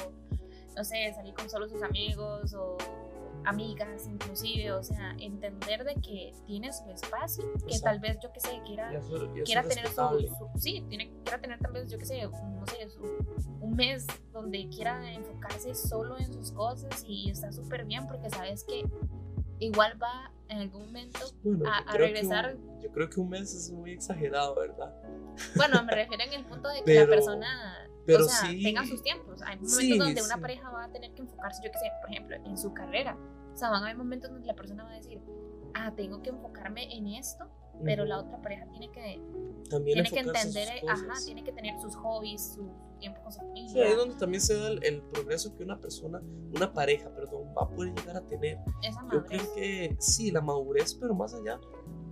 no 0.75 0.83
sé, 0.83 1.13
salir 1.13 1.33
con 1.33 1.49
solo 1.49 1.67
sus 1.67 1.83
amigos 1.83 2.53
o 2.53 2.77
amigas 3.45 4.07
inclusive, 4.07 4.71
o 4.71 4.83
sea, 4.83 5.15
entender 5.19 5.83
de 5.83 5.95
que 5.95 6.33
tiene 6.45 6.71
su 6.71 6.89
espacio, 6.89 7.43
que 7.67 7.79
tal 7.79 8.00
vez 8.00 8.17
yo 8.21 8.31
que 8.31 8.39
sé, 8.39 8.62
quiera, 8.65 8.91
quiera 9.45 9.63
tener 9.63 9.88
su, 9.88 10.29
sí, 10.57 10.86
tiene, 10.89 11.12
quiera 11.24 11.39
tener 11.39 11.60
tal 11.60 11.71
vez 11.71 11.89
yo 11.91 11.98
que 11.98 12.05
sé, 12.05 12.21
no 12.24 12.65
sé, 12.67 12.88
un 13.60 13.75
mes 13.75 14.05
donde 14.31 14.67
quiera 14.69 15.12
enfocarse 15.12 15.74
solo 15.75 16.17
en 16.17 16.33
sus 16.33 16.51
cosas 16.51 17.03
y 17.07 17.29
está 17.29 17.51
súper 17.51 17.86
bien 17.86 18.07
porque 18.07 18.29
sabes 18.29 18.63
que 18.63 18.86
igual 19.60 20.01
va 20.01 20.31
en 20.50 20.57
algún 20.57 20.88
momento 20.88 21.19
a, 21.65 21.95
regresar. 21.95 22.57
yo 22.81 22.91
creo 22.91 23.10
que 23.10 23.19
un 23.19 23.29
mes 23.29 23.53
es 23.53 23.71
muy 23.71 23.91
exagerado, 23.91 24.55
¿verdad? 24.55 24.93
Bueno, 25.55 25.83
me 25.83 25.93
refiero 25.93 26.24
en 26.24 26.33
el 26.33 26.45
punto 26.45 26.67
de 26.67 26.83
que 26.83 26.93
la 26.95 27.05
persona 27.07 27.89
pero 28.05 28.25
o 28.25 28.29
sea, 28.29 28.50
tenga 28.50 28.86
sus 28.86 29.01
tiempos. 29.03 29.41
Hay 29.41 29.58
momentos 29.58 29.98
donde 29.98 30.22
una 30.22 30.38
pareja 30.38 30.70
va 30.70 30.86
a 30.86 30.91
tener 30.91 31.13
que 31.13 31.22
enfocarse, 31.22 31.62
yo 31.63 31.72
que 31.72 31.79
sé, 31.79 31.91
por 32.01 32.12
ejemplo, 32.12 32.36
en 32.36 32.58
su 32.58 32.74
carrera. 32.74 33.17
O 33.53 33.58
sea, 33.58 33.70
van 33.70 33.84
a 33.84 33.86
haber 33.86 33.98
momentos 33.98 34.31
donde 34.31 34.48
la 34.48 34.55
persona 34.55 34.84
va 34.84 34.91
a 34.91 34.96
decir, 34.96 35.22
ah, 35.74 35.93
tengo 35.96 36.22
que 36.22 36.29
enfocarme 36.29 36.96
en 36.96 37.08
esto, 37.08 37.46
pero 37.84 38.05
la 38.05 38.20
otra 38.20 38.41
pareja 38.41 38.65
tiene 38.70 38.91
que, 38.91 39.22
también 39.70 40.03
tiene 40.03 40.10
que 40.10 40.20
entender, 40.20 40.70
ajá, 40.88 41.13
tiene 41.25 41.43
que 41.43 41.51
tener 41.51 41.79
sus 41.79 41.96
hobbies, 41.96 42.53
su 42.55 42.70
tiempo 43.00 43.22
con 43.24 43.31
su 43.31 43.39
familia. 43.39 43.70
Sí, 43.70 43.79
ahí 43.79 43.91
es 43.91 43.98
donde 43.98 44.15
también 44.15 44.41
se 44.41 44.55
da 44.55 44.70
el, 44.70 45.01
progreso 45.01 45.55
que 45.55 45.63
una 45.63 45.79
persona, 45.79 46.22
una 46.53 46.72
pareja, 46.72 47.13
perdón, 47.13 47.53
va 47.58 47.63
a 47.63 47.70
poder 47.70 47.93
llegar 47.96 48.17
a 48.17 48.22
tener. 48.22 48.60
Esa 48.84 49.01
madurez. 49.01 49.13
Yo 49.13 49.25
creo 49.25 49.53
que 49.55 49.96
sí, 50.00 50.31
la 50.31 50.41
madurez, 50.41 50.96
pero 50.96 51.13
más 51.13 51.34
allá, 51.34 51.60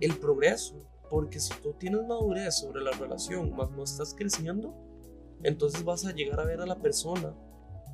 el 0.00 0.18
progreso. 0.18 0.76
Porque 1.08 1.40
si 1.40 1.52
tú 1.60 1.72
tienes 1.72 2.06
madurez 2.06 2.58
sobre 2.60 2.82
la 2.82 2.92
relación, 2.92 3.54
más 3.56 3.70
no 3.72 3.82
estás 3.82 4.14
creciendo, 4.14 4.72
entonces 5.42 5.84
vas 5.84 6.04
a 6.04 6.12
llegar 6.12 6.40
a 6.40 6.44
ver 6.44 6.60
a 6.60 6.66
la 6.66 6.76
persona 6.76 7.34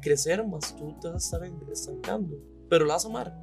crecer 0.01 0.47
más, 0.47 0.77
tú 0.77 0.97
te 1.01 1.09
vas 1.09 1.33
a 1.33 1.37
estar 1.37 1.71
estancando, 1.71 2.37
pero 2.69 2.85
la 2.85 2.95
vas 2.95 3.05
a 3.05 3.09
amar, 3.09 3.41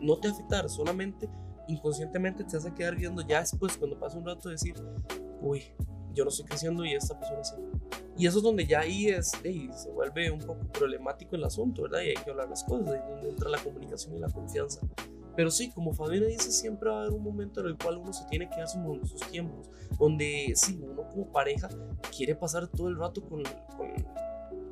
no 0.00 0.18
te 0.18 0.28
afectar, 0.28 0.68
solamente 0.68 1.28
inconscientemente 1.68 2.44
te 2.44 2.56
vas 2.56 2.66
a 2.66 2.74
quedar 2.74 2.96
viendo 2.96 3.22
ya 3.22 3.40
después, 3.40 3.76
cuando 3.76 3.98
pasa 3.98 4.18
un 4.18 4.26
rato, 4.26 4.48
decir, 4.48 4.74
uy, 5.40 5.64
yo 6.14 6.24
no 6.24 6.30
estoy 6.30 6.46
creciendo 6.46 6.84
y 6.84 6.92
esta 6.92 7.18
persona 7.18 7.44
sí. 7.44 7.54
Y 8.18 8.26
eso 8.26 8.38
es 8.38 8.44
donde 8.44 8.66
ya 8.66 8.80
ahí 8.80 9.08
es, 9.08 9.32
se 9.32 9.90
vuelve 9.90 10.30
un 10.30 10.38
poco 10.38 10.66
problemático 10.72 11.36
el 11.36 11.44
asunto, 11.44 11.82
¿verdad? 11.82 12.00
Y 12.00 12.08
hay 12.08 12.14
que 12.14 12.30
hablar 12.30 12.48
las 12.48 12.64
cosas, 12.64 12.88
ahí 12.88 12.98
es 12.98 13.08
donde 13.08 13.28
entra 13.28 13.50
la 13.50 13.58
comunicación 13.58 14.16
y 14.16 14.20
la 14.20 14.28
confianza. 14.28 14.80
Pero 15.36 15.50
sí, 15.50 15.70
como 15.70 15.92
Fabiana 15.92 16.26
dice, 16.26 16.50
siempre 16.50 16.88
va 16.88 16.96
a 16.96 17.00
haber 17.00 17.12
un 17.12 17.22
momento 17.22 17.60
en 17.60 17.66
el 17.66 17.76
cual 17.76 17.98
uno 17.98 18.12
se 18.12 18.24
tiene 18.26 18.48
que 18.48 18.56
dar 18.56 18.68
sus, 18.68 19.20
tiempos, 19.30 19.68
donde 19.98 20.52
sí, 20.56 20.80
uno 20.82 21.08
como 21.10 21.30
pareja 21.30 21.68
quiere 22.16 22.34
pasar 22.34 22.68
todo 22.68 22.88
el 22.88 22.96
rato 22.96 23.22
con, 23.22 23.42
con, 23.76 23.92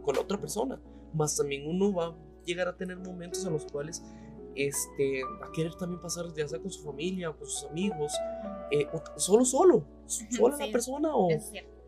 con, 0.02 0.14
la 0.14 0.22
otra 0.22 0.40
persona, 0.40 0.80
más 1.12 1.36
también 1.36 1.68
uno 1.68 1.92
va 1.92 2.06
a 2.06 2.14
llegar 2.46 2.68
a 2.68 2.76
tener 2.76 2.96
momentos 2.96 3.44
en 3.44 3.52
los 3.52 3.66
cuales 3.66 4.02
este, 4.54 5.22
va 5.42 5.48
a 5.48 5.52
querer 5.52 5.74
también 5.74 6.00
pasar 6.00 6.26
ya 6.34 6.46
sea 6.48 6.58
con 6.58 6.70
su 6.70 6.82
familia 6.82 7.30
o 7.30 7.36
con 7.36 7.46
sus 7.46 7.68
amigos, 7.68 8.12
eh, 8.70 8.86
o 8.92 9.18
solo 9.18 9.44
solo, 9.44 9.84
sola 10.06 10.56
la 10.58 10.72
persona 10.72 11.14
o 11.14 11.28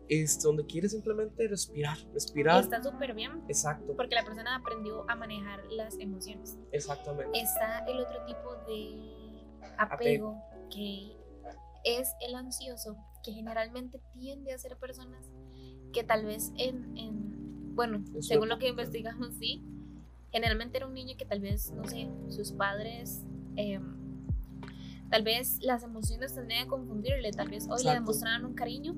es 0.09 0.41
donde 0.41 0.65
quiere 0.65 0.89
simplemente 0.89 1.47
respirar, 1.47 1.97
respirar. 2.13 2.63
está 2.63 2.81
súper 2.81 3.13
bien. 3.13 3.43
Exacto. 3.47 3.93
Porque 3.95 4.15
la 4.15 4.23
persona 4.23 4.55
aprendió 4.55 5.09
a 5.09 5.15
manejar 5.15 5.65
las 5.71 5.97
emociones. 5.99 6.57
Exactamente. 6.71 7.39
Está 7.39 7.85
el 7.87 7.99
otro 7.99 8.25
tipo 8.25 8.55
de 8.67 9.45
apego, 9.77 10.41
que 10.69 11.15
es 11.83 12.09
el 12.21 12.35
ansioso, 12.35 12.97
que 13.23 13.31
generalmente 13.31 13.99
tiende 14.13 14.53
a 14.53 14.57
ser 14.57 14.77
personas 14.77 15.29
que 15.93 16.03
tal 16.03 16.25
vez 16.25 16.51
en, 16.57 16.97
en 16.97 17.75
bueno, 17.75 18.03
según 18.21 18.49
lo 18.49 18.57
que 18.57 18.69
investigamos, 18.69 19.35
sí, 19.35 19.63
generalmente 20.31 20.77
era 20.77 20.87
un 20.87 20.93
niño 20.93 21.15
que 21.17 21.25
tal 21.25 21.39
vez, 21.39 21.71
no 21.71 21.85
sé, 21.85 22.09
sus 22.29 22.51
padres, 22.51 23.23
em, 23.55 23.95
tal 25.09 25.23
vez 25.23 25.59
las 25.61 25.83
emociones 25.83 26.33
tendrían 26.33 26.65
a 26.65 26.69
confundirle, 26.69 27.31
tal 27.31 27.49
vez 27.49 27.67
hoy 27.69 27.83
le 27.83 27.93
demostraban 27.93 28.45
un 28.45 28.53
cariño, 28.53 28.95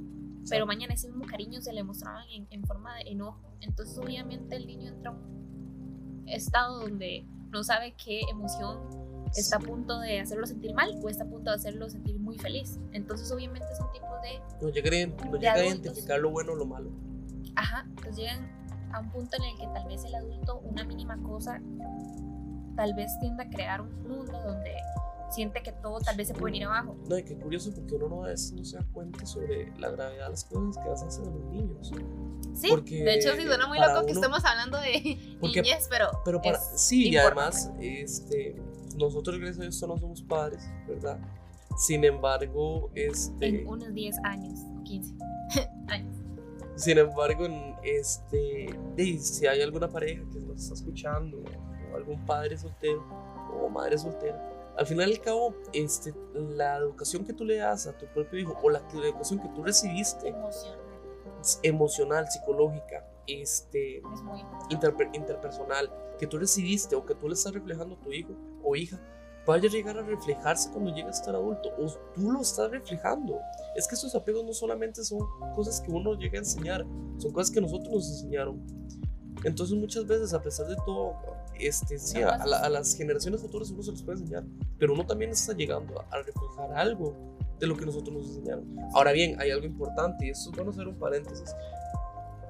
pero 0.50 0.66
mañana 0.66 0.94
ese 0.94 1.08
mismo 1.08 1.26
cariño 1.26 1.62
se 1.62 1.74
le 1.74 1.84
mostraban 1.84 2.26
en, 2.30 2.48
en, 2.50 2.64
forma 2.64 2.96
de 2.96 3.12
enojo. 3.12 3.54
Entonces 3.62 3.98
obviamente 3.98 4.56
el 4.56 4.68
niño 4.68 4.90
entra 4.90 5.12
a 5.12 5.14
un 5.14 6.24
estado 6.28 6.82
donde 6.82 7.26
no 7.52 7.64
sabe 7.64 7.96
qué 8.04 8.22
emoción 8.30 8.80
está 9.36 9.58
a 9.58 9.60
punto 9.60 10.00
de 10.00 10.20
hacerlo 10.20 10.46
sentir 10.48 10.74
mal 10.74 11.00
o 11.02 11.10
está 11.10 11.24
a 11.24 11.28
punto 11.28 11.52
de 11.52 11.56
hacerlo 11.56 11.90
sentir 11.90 12.20
muy 12.20 12.38
feliz. 12.38 12.80
Entonces 12.92 13.32
obviamente 13.32 13.68
es 13.72 13.80
un 13.80 13.92
tipo 13.92 14.08
de... 14.24 14.42
No 14.62 14.70
llega, 14.70 15.54
a 15.54 15.66
identificar 15.66 16.20
lo 16.20 16.32
bueno 16.32 16.54
o 16.54 16.56
lo 16.56 16.66
malo. 16.66 16.92
Ajá, 17.56 17.86
entonces 17.88 18.18
llegan 18.18 18.90
a 18.92 19.00
un 19.00 19.12
punto 19.12 19.38
en 19.38 19.44
el 19.44 19.58
que 19.58 19.68
tal 19.74 19.88
vez 19.88 20.04
el 20.04 20.16
adulto 20.16 20.60
una 20.60 20.84
mínima 20.84 21.22
cosa 21.22 21.62
tal 22.76 22.94
vez 22.94 23.12
tienda 23.20 23.44
a 23.44 23.50
crear 23.50 23.82
un 23.82 23.92
mundo 24.04 24.32
donde 24.42 24.74
siente 25.32 25.62
que 25.62 25.72
todo 25.72 26.00
tal 26.00 26.18
vez 26.18 26.28
se 26.28 26.34
puede 26.34 26.58
ir 26.58 26.66
abajo. 26.66 26.98
No, 27.08 27.18
y 27.18 27.24
qué 27.24 27.36
curioso 27.36 27.74
porque 27.74 27.96
uno 27.96 28.10
no, 28.10 28.28
es, 28.28 28.52
no 28.54 28.64
se 28.64 28.78
da 28.78 28.86
cuenta 28.92 29.26
sobre 29.26 29.72
la 29.78 29.90
gravedad 29.90 30.26
de 30.26 30.30
las 30.32 30.44
cosas 30.44 30.84
que 30.84 30.90
hacen 30.90 31.28
a 31.28 31.32
los 31.32 31.46
niños. 31.46 31.92
Sí, 32.54 32.68
porque 32.70 33.04
de 33.04 33.16
hecho 33.16 33.36
sí 33.36 33.44
suena 33.44 33.68
muy 33.68 33.80
loco 33.80 34.06
que 34.06 34.12
estemos 34.12 34.44
hablando 34.44 34.78
de 34.80 35.18
niñez, 35.42 35.88
pero, 35.90 36.10
pero 36.26 36.42
para, 36.42 36.60
sí, 36.60 37.10
y 37.10 37.18
además 37.18 37.72
este, 37.80 38.56
nosotros 38.98 39.40
gracias 39.40 39.66
a 39.66 39.70
esto 39.70 39.88
no 39.88 39.98
somos 39.98 40.22
padres, 40.22 40.70
¿verdad? 40.88 41.20
Sin 41.78 42.04
embargo, 42.04 42.92
este... 42.94 43.48
En 43.48 43.68
unos 43.68 43.94
10 43.94 44.18
años, 44.24 44.60
15 44.84 45.16
años. 45.88 46.16
Sin 46.76 46.98
embargo, 46.98 47.46
este, 47.84 48.68
si 49.20 49.48
hay 49.48 49.62
alguna 49.62 49.90
pareja 49.90 50.24
que 50.32 50.40
nos 50.40 50.62
está 50.62 50.74
escuchando, 50.74 51.44
o 51.92 51.96
algún 51.96 52.24
padre 52.26 52.58
soltero 52.58 53.04
o 53.62 53.70
madre 53.70 53.98
soltera, 53.98 54.59
al 54.80 54.88
final 54.88 55.10
y 55.10 55.14
al 55.16 55.20
cabo, 55.20 55.54
este, 55.74 56.14
la 56.34 56.78
educación 56.78 57.26
que 57.26 57.34
tú 57.34 57.44
le 57.44 57.58
das 57.58 57.86
a 57.86 57.98
tu 57.98 58.06
propio 58.08 58.40
hijo 58.40 58.58
o 58.64 58.70
la, 58.70 58.82
educación 58.94 59.42
que 59.42 59.50
tú 59.50 59.62
recibiste, 59.62 60.30
emocional, 60.30 60.80
emocional 61.64 62.28
psicológica, 62.32 63.06
este, 63.28 64.02
interpersonal, 65.12 65.92
que 66.18 66.26
tú 66.26 66.38
recibiste 66.38 66.96
o 66.96 67.06
que 67.06 67.14
tú 67.14 67.28
le 67.28 67.34
estás 67.34 67.54
reflejando 67.54 67.96
a 67.96 68.00
tu 68.00 68.14
hijo 68.14 68.32
o 68.64 68.74
hija, 68.74 68.98
vaya 69.46 69.68
a 69.68 69.72
llegar 69.72 69.98
a 69.98 70.02
reflejarse 70.02 70.72
cuando 70.72 70.92
llegue 70.92 71.08
a 71.08 71.12
estar 71.12 71.36
adulto 71.36 71.70
o 71.78 71.86
tú 72.14 72.32
lo 72.32 72.40
estás 72.40 72.72
reflejando. 72.72 73.38
Es 73.76 73.86
que 73.86 73.96
estos 73.96 74.16
apegos 74.16 74.46
no 74.46 74.54
solamente 74.54 75.04
son 75.04 75.20
cosas 75.56 75.82
que 75.82 75.92
uno 75.92 76.14
llega 76.14 76.38
a 76.38 76.40
enseñar, 76.40 76.86
son 77.18 77.34
cosas 77.34 77.52
que 77.52 77.60
nosotros 77.60 77.94
nos 77.94 78.10
enseñaron. 78.12 78.66
Entonces 79.44 79.78
muchas 79.78 80.08
veces, 80.08 80.34
a 80.34 80.42
pesar 80.42 80.68
de 80.68 80.78
todo, 80.86 81.16
este, 81.60 82.00
sí, 82.00 82.22
a, 82.22 82.46
las 82.46 82.96
generaciones 82.96 83.42
futuras 83.42 83.70
uno 83.72 83.84
se 83.84 83.92
los 83.92 84.04
puede 84.04 84.20
enseñar, 84.20 84.44
pero 84.78 84.94
uno 84.94 85.06
también 85.06 85.32
está 85.32 85.54
llegando 85.54 86.00
a, 86.00 86.18
reflejar 86.18 86.74
algo 86.74 87.16
de 87.60 87.68
lo 87.68 87.76
que 87.76 87.86
nosotros 87.86 88.16
nos 88.16 88.28
enseñaron. 88.28 88.66
Ahora 88.94 89.12
bien, 89.12 89.40
hay 89.40 89.52
algo 89.52 89.66
importante 89.66 90.26
y 90.26 90.30
esto 90.30 90.50
es 90.50 90.56
bueno 90.56 90.72
hacer 90.72 90.88
un 90.88 90.98
paréntesis. 90.98 91.54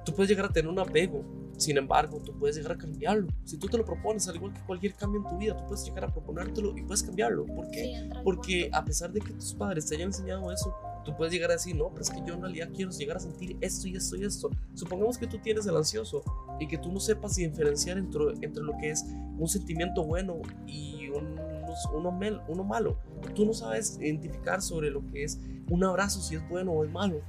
Tú 0.04 0.14
puedes 0.14 0.30
llegar 0.30 0.46
a 0.46 0.52
tener 0.52 0.70
un 0.70 0.78
apego 0.78 1.24
sin 1.60 1.76
embargo, 1.76 2.22
tú 2.24 2.32
puedes 2.38 2.56
llegar 2.56 2.72
a 2.72 2.78
cambiarlo. 2.78 3.28
Si 3.44 3.58
tú 3.58 3.66
te 3.66 3.76
lo 3.76 3.84
propones, 3.84 4.26
al 4.28 4.36
igual 4.36 4.54
que 4.54 4.60
cualquier 4.62 4.94
cambio 4.94 5.20
en 5.20 5.28
tu 5.28 5.36
vida, 5.36 5.54
tú 5.54 5.66
puedes 5.66 5.84
llegar 5.84 6.04
a 6.04 6.08
proponértelo 6.08 6.74
y 6.76 6.82
puedes 6.82 7.02
cambiarlo. 7.02 7.44
¿Por 7.44 7.70
qué? 7.70 8.08
Porque 8.24 8.70
a 8.72 8.82
pesar 8.82 9.12
de 9.12 9.20
que 9.20 9.34
tus 9.34 9.52
padres 9.52 9.84
te 9.84 9.96
hayan 9.96 10.08
enseñado 10.08 10.50
eso, 10.50 10.74
tú 11.04 11.16
puedes 11.16 11.32
llegar 11.32 11.50
a 11.50 11.54
decir, 11.54 11.76
no, 11.76 11.88
pero 11.90 12.02
es 12.02 12.10
que 12.10 12.22
yo 12.26 12.34
en 12.34 12.42
realidad 12.42 12.68
quiero 12.74 12.90
llegar 12.90 13.16
a 13.16 13.20
sentir 13.20 13.56
esto 13.60 13.88
y 13.88 13.96
esto 13.96 14.16
y 14.16 14.24
esto. 14.24 14.50
Supongamos 14.74 15.18
que 15.18 15.26
tú 15.26 15.38
tienes 15.38 15.66
el 15.66 15.76
ansioso 15.76 16.22
y 16.58 16.66
que 16.66 16.78
tú 16.78 16.92
no 16.92 17.00
sepas 17.00 17.36
diferenciar 17.36 17.98
entre, 17.98 18.32
entre 18.42 18.62
lo 18.62 18.76
que 18.78 18.90
es 18.90 19.04
un 19.38 19.48
sentimiento 19.48 20.04
bueno 20.04 20.40
y 20.66 21.08
un, 21.08 21.38
uno, 21.92 22.42
uno 22.48 22.64
malo. 22.64 22.96
Tú 23.34 23.44
no 23.44 23.52
sabes 23.52 23.98
identificar 24.00 24.62
sobre 24.62 24.90
lo 24.90 25.06
que 25.06 25.24
es 25.24 25.38
un 25.68 25.84
abrazo, 25.84 26.20
si 26.20 26.36
es 26.36 26.48
bueno 26.48 26.72
o 26.72 26.84
es 26.84 26.90
malo 26.90 27.20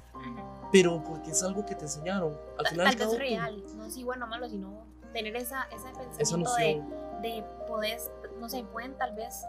pero 0.71 1.03
porque 1.03 1.31
es 1.31 1.43
algo 1.43 1.65
que 1.65 1.75
te 1.75 1.83
enseñaron. 1.83 2.37
Al 2.57 2.67
final 2.67 2.95
Tal 2.95 3.07
vez 3.07 3.19
real, 3.19 3.63
no 3.75 3.89
si 3.89 4.03
bueno 4.03 4.25
o 4.25 4.27
malo, 4.27 4.49
sino 4.49 4.85
tener 5.13 5.35
esa, 5.35 5.63
ese 5.63 5.87
pensamiento 6.17 6.55
de, 6.55 6.81
de 7.21 7.43
poder, 7.67 7.99
no 8.39 8.47
sé, 8.47 8.63
pueden 8.63 8.97
tal 8.97 9.13
vez 9.13 9.45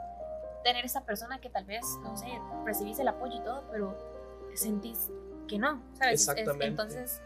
tener 0.64 0.84
esa 0.84 1.04
persona 1.04 1.40
que 1.40 1.48
tal 1.48 1.64
vez, 1.64 1.82
no 2.02 2.16
sé, 2.16 2.26
recibís 2.64 2.98
el 2.98 3.08
apoyo 3.08 3.34
y 3.36 3.40
todo, 3.40 3.64
pero 3.70 3.96
sentís 4.56 5.10
que 5.48 5.58
no, 5.58 5.82
¿sabes? 5.94 6.20
Exactamente. 6.20 6.66
entonces, 6.66 7.20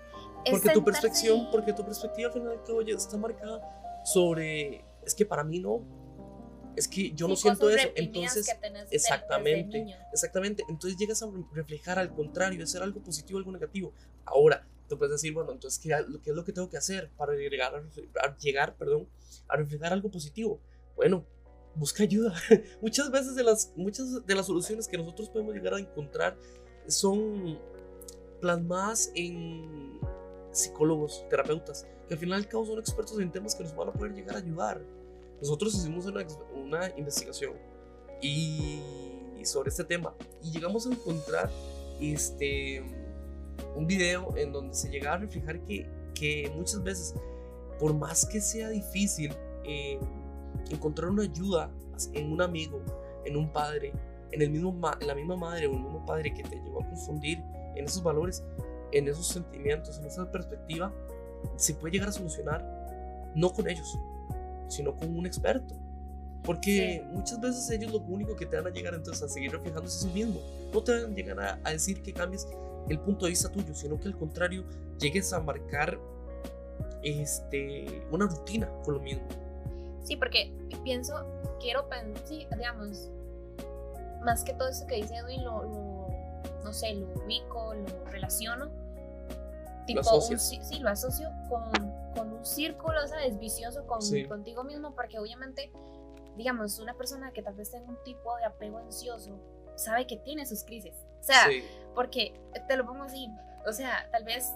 porque 0.51 0.71
tu 0.71 0.85
perspectiva, 0.85 1.51
porque 1.51 1.73
tu 1.73 1.85
perspectiva 1.85 2.29
al 2.29 2.35
final 2.35 2.85
que 2.85 2.93
está 2.93 3.17
marcada 3.17 3.61
sobre, 4.05 4.85
es 5.05 5.15
que 5.15 5.27
para 5.27 5.45
mí 5.45 5.59
no, 5.59 5.83
es 6.77 6.87
que 6.87 7.13
yo 7.13 7.27
no 7.27 7.37
siento 7.37 7.71
eso. 7.71 7.89
Entonces, 7.95 8.49
exactamente, 8.91 9.97
exactamente. 10.13 10.63
Entonces 10.69 10.99
llegas 10.99 11.23
a 11.23 11.29
reflejar 11.53 11.99
al 11.99 12.15
contrario, 12.15 12.61
de 12.61 12.67
ser 12.67 12.83
algo 12.83 13.03
positivo, 13.03 13.39
algo 13.39 13.51
negativo. 13.51 13.93
Ahora, 14.25 14.67
tú 14.89 14.99
puedes 14.99 15.13
decir, 15.13 15.33
bueno, 15.33 15.53
entonces, 15.53 15.81
¿qué, 15.81 15.93
es 15.93 16.37
lo 16.37 16.45
que 16.45 16.53
tengo 16.53 16.69
que 16.69 16.77
hacer 16.77 17.11
para 17.17 17.35
llegar 17.35 17.75
a, 17.75 18.37
llegar, 18.37 18.77
perdón, 18.77 19.09
a 19.49 19.57
reflejar 19.57 19.93
algo 19.93 20.11
positivo? 20.11 20.61
Bueno, 20.95 21.27
busca 21.75 22.03
ayuda. 22.03 22.35
muchas 22.83 23.11
veces 23.11 23.35
de 23.35 23.43
las, 23.43 23.73
muchas 23.75 24.25
de 24.27 24.35
las 24.35 24.47
soluciones 24.47 24.87
que 24.87 24.99
nosotros 24.99 25.31
podemos 25.31 25.55
llegar 25.55 25.75
a 25.75 25.81
encontrar 25.81 26.37
son 26.89 27.59
plasmadas 28.41 29.11
en 29.15 29.99
psicólogos, 30.53 31.25
terapeutas, 31.29 31.87
que 32.09 32.15
al 32.15 32.21
final 32.21 32.41
y 32.41 32.43
al 32.45 32.49
cabo 32.49 32.67
son 32.67 32.79
expertos 32.79 33.19
en 33.21 33.31
temas 33.31 33.55
que 33.55 33.65
nos 33.65 33.75
van 33.75 33.89
a 33.89 33.93
poder 33.93 34.13
llegar 34.15 34.37
a 34.37 34.39
ayudar. 34.39 34.81
Nosotros 35.41 35.75
hicimos 35.75 36.07
una, 36.07 36.27
una 36.55 36.91
investigación 36.97 37.55
y, 38.21 38.81
sobre 39.45 39.69
este 39.69 39.85
tema 39.85 40.13
y 40.43 40.51
llegamos 40.51 40.87
a 40.87 40.91
encontrar 40.91 41.49
este, 42.01 42.83
un 43.77 43.87
video 43.87 44.37
en 44.37 44.53
donde 44.53 44.75
se 44.75 44.89
llega 44.89 45.13
a 45.13 45.19
reflejar 45.19 45.61
que, 45.61 45.87
que 46.15 46.51
muchas 46.57 46.83
veces, 46.83 47.15
por 47.79 47.95
más 47.95 48.27
que 48.27 48.41
sea 48.41 48.71
difícil 48.71 49.33
eh, 49.65 50.01
encontrar 50.71 51.11
una 51.11 51.23
ayuda 51.23 51.71
en 52.13 52.33
un 52.33 52.43
amigo, 52.43 52.81
en 53.25 53.37
un 53.37 53.53
padre, 53.53 53.93
en, 54.37 54.43
el 54.43 54.51
mismo 54.51 54.79
en 55.01 55.07
la 55.07 55.15
misma 55.15 55.37
madre 55.37 55.67
o 55.67 55.73
el 55.73 55.81
mismo 55.81 56.05
padre 56.05 56.33
que 56.33 56.43
te 56.43 56.57
llevó 56.57 56.83
a 56.83 56.87
confundir 56.87 57.43
en 57.75 57.85
esos 57.85 58.03
valores, 58.03 58.45
en 58.93 59.09
esos 59.09 59.27
sentimientos, 59.27 59.99
en 59.99 60.07
esa 60.07 60.31
perspectiva, 60.31 60.93
se 61.57 61.75
puede 61.75 61.93
llegar 61.95 62.11
a 62.11 62.13
solucionar 62.13 62.65
no 63.35 63.53
con 63.53 63.69
ellos, 63.69 63.99
sino 64.69 64.95
con 64.95 65.17
un 65.17 65.27
experto. 65.27 65.75
Porque 66.43 67.05
muchas 67.13 67.41
veces 67.41 67.69
ellos 67.71 67.93
lo 67.93 67.99
único 67.99 68.37
que 68.37 68.47
te 68.47 68.57
van 68.57 68.67
a 68.67 68.71
llegar 68.71 68.95
entonces 68.95 69.23
a 69.23 69.29
seguir 69.29 69.51
reflejándose 69.51 69.97
es 69.97 70.05
eso 70.05 70.15
mismo. 70.15 70.41
No 70.73 70.83
te 70.83 70.93
van 70.93 71.13
a 71.13 71.15
llegar 71.15 71.61
a, 71.65 71.71
decir 71.71 72.03
que 72.03 72.13
cambies 72.13 72.47
el 72.89 73.01
punto 73.01 73.25
de 73.25 73.31
vista 73.31 73.51
tuyo, 73.51 73.75
sino 73.75 73.99
que 73.99 74.07
al 74.07 74.17
contrario 74.17 74.65
llegues 74.99 75.33
a 75.33 75.41
marcar 75.41 75.99
este, 77.03 78.05
una 78.13 78.27
rutina 78.27 78.71
con 78.85 78.95
lo 78.95 79.01
mismo. 79.01 79.27
Sí, 80.05 80.15
porque 80.15 80.53
pienso, 80.85 81.27
quiero 81.61 81.89
sí, 82.27 82.47
digamos, 82.57 83.11
más 84.27 84.45
que 84.45 84.53
todo 84.53 84.69
eso 84.69 84.87
que 84.87 84.97
dice 84.97 85.17
Edwin, 85.17 85.43
lo, 85.43 86.09
no 86.63 86.73
sé, 86.73 86.93
lo 86.95 87.07
ubico, 87.25 87.73
lo 87.73 88.05
relaciono. 88.11 88.71
Tipo, 89.87 90.03
¿Lo 90.03 90.21
sí, 90.21 90.79
lo 90.81 90.91
asocio 90.91 91.31
con 91.49 91.71
con 92.17 92.33
un 92.33 92.45
círculo, 92.45 93.07
¿sabes? 93.07 93.39
Vicioso 93.39 93.87
con, 93.87 94.01
contigo 94.29 94.65
mismo, 94.65 94.95
porque 94.95 95.19
obviamente, 95.19 95.71
digamos, 96.37 96.79
una 96.79 96.95
persona 96.95 97.31
que 97.33 97.43
tal 97.43 97.55
vez 97.55 97.71
tenga 97.71 97.89
un 97.89 98.03
tipo 98.05 98.37
de 98.39 98.47
apego 98.47 98.79
ansioso, 98.79 99.39
sabe 99.77 100.07
que 100.07 100.17
tiene 100.17 100.47
sus 100.47 100.65
crisis. 100.65 100.95
O 101.21 101.23
sea, 101.23 101.47
porque 101.95 102.41
te 102.67 102.77
lo 102.77 102.87
pongo 102.87 103.05
así, 103.05 103.31
o 103.67 103.73
sea, 103.73 104.09
tal 104.11 104.25
vez 104.25 104.53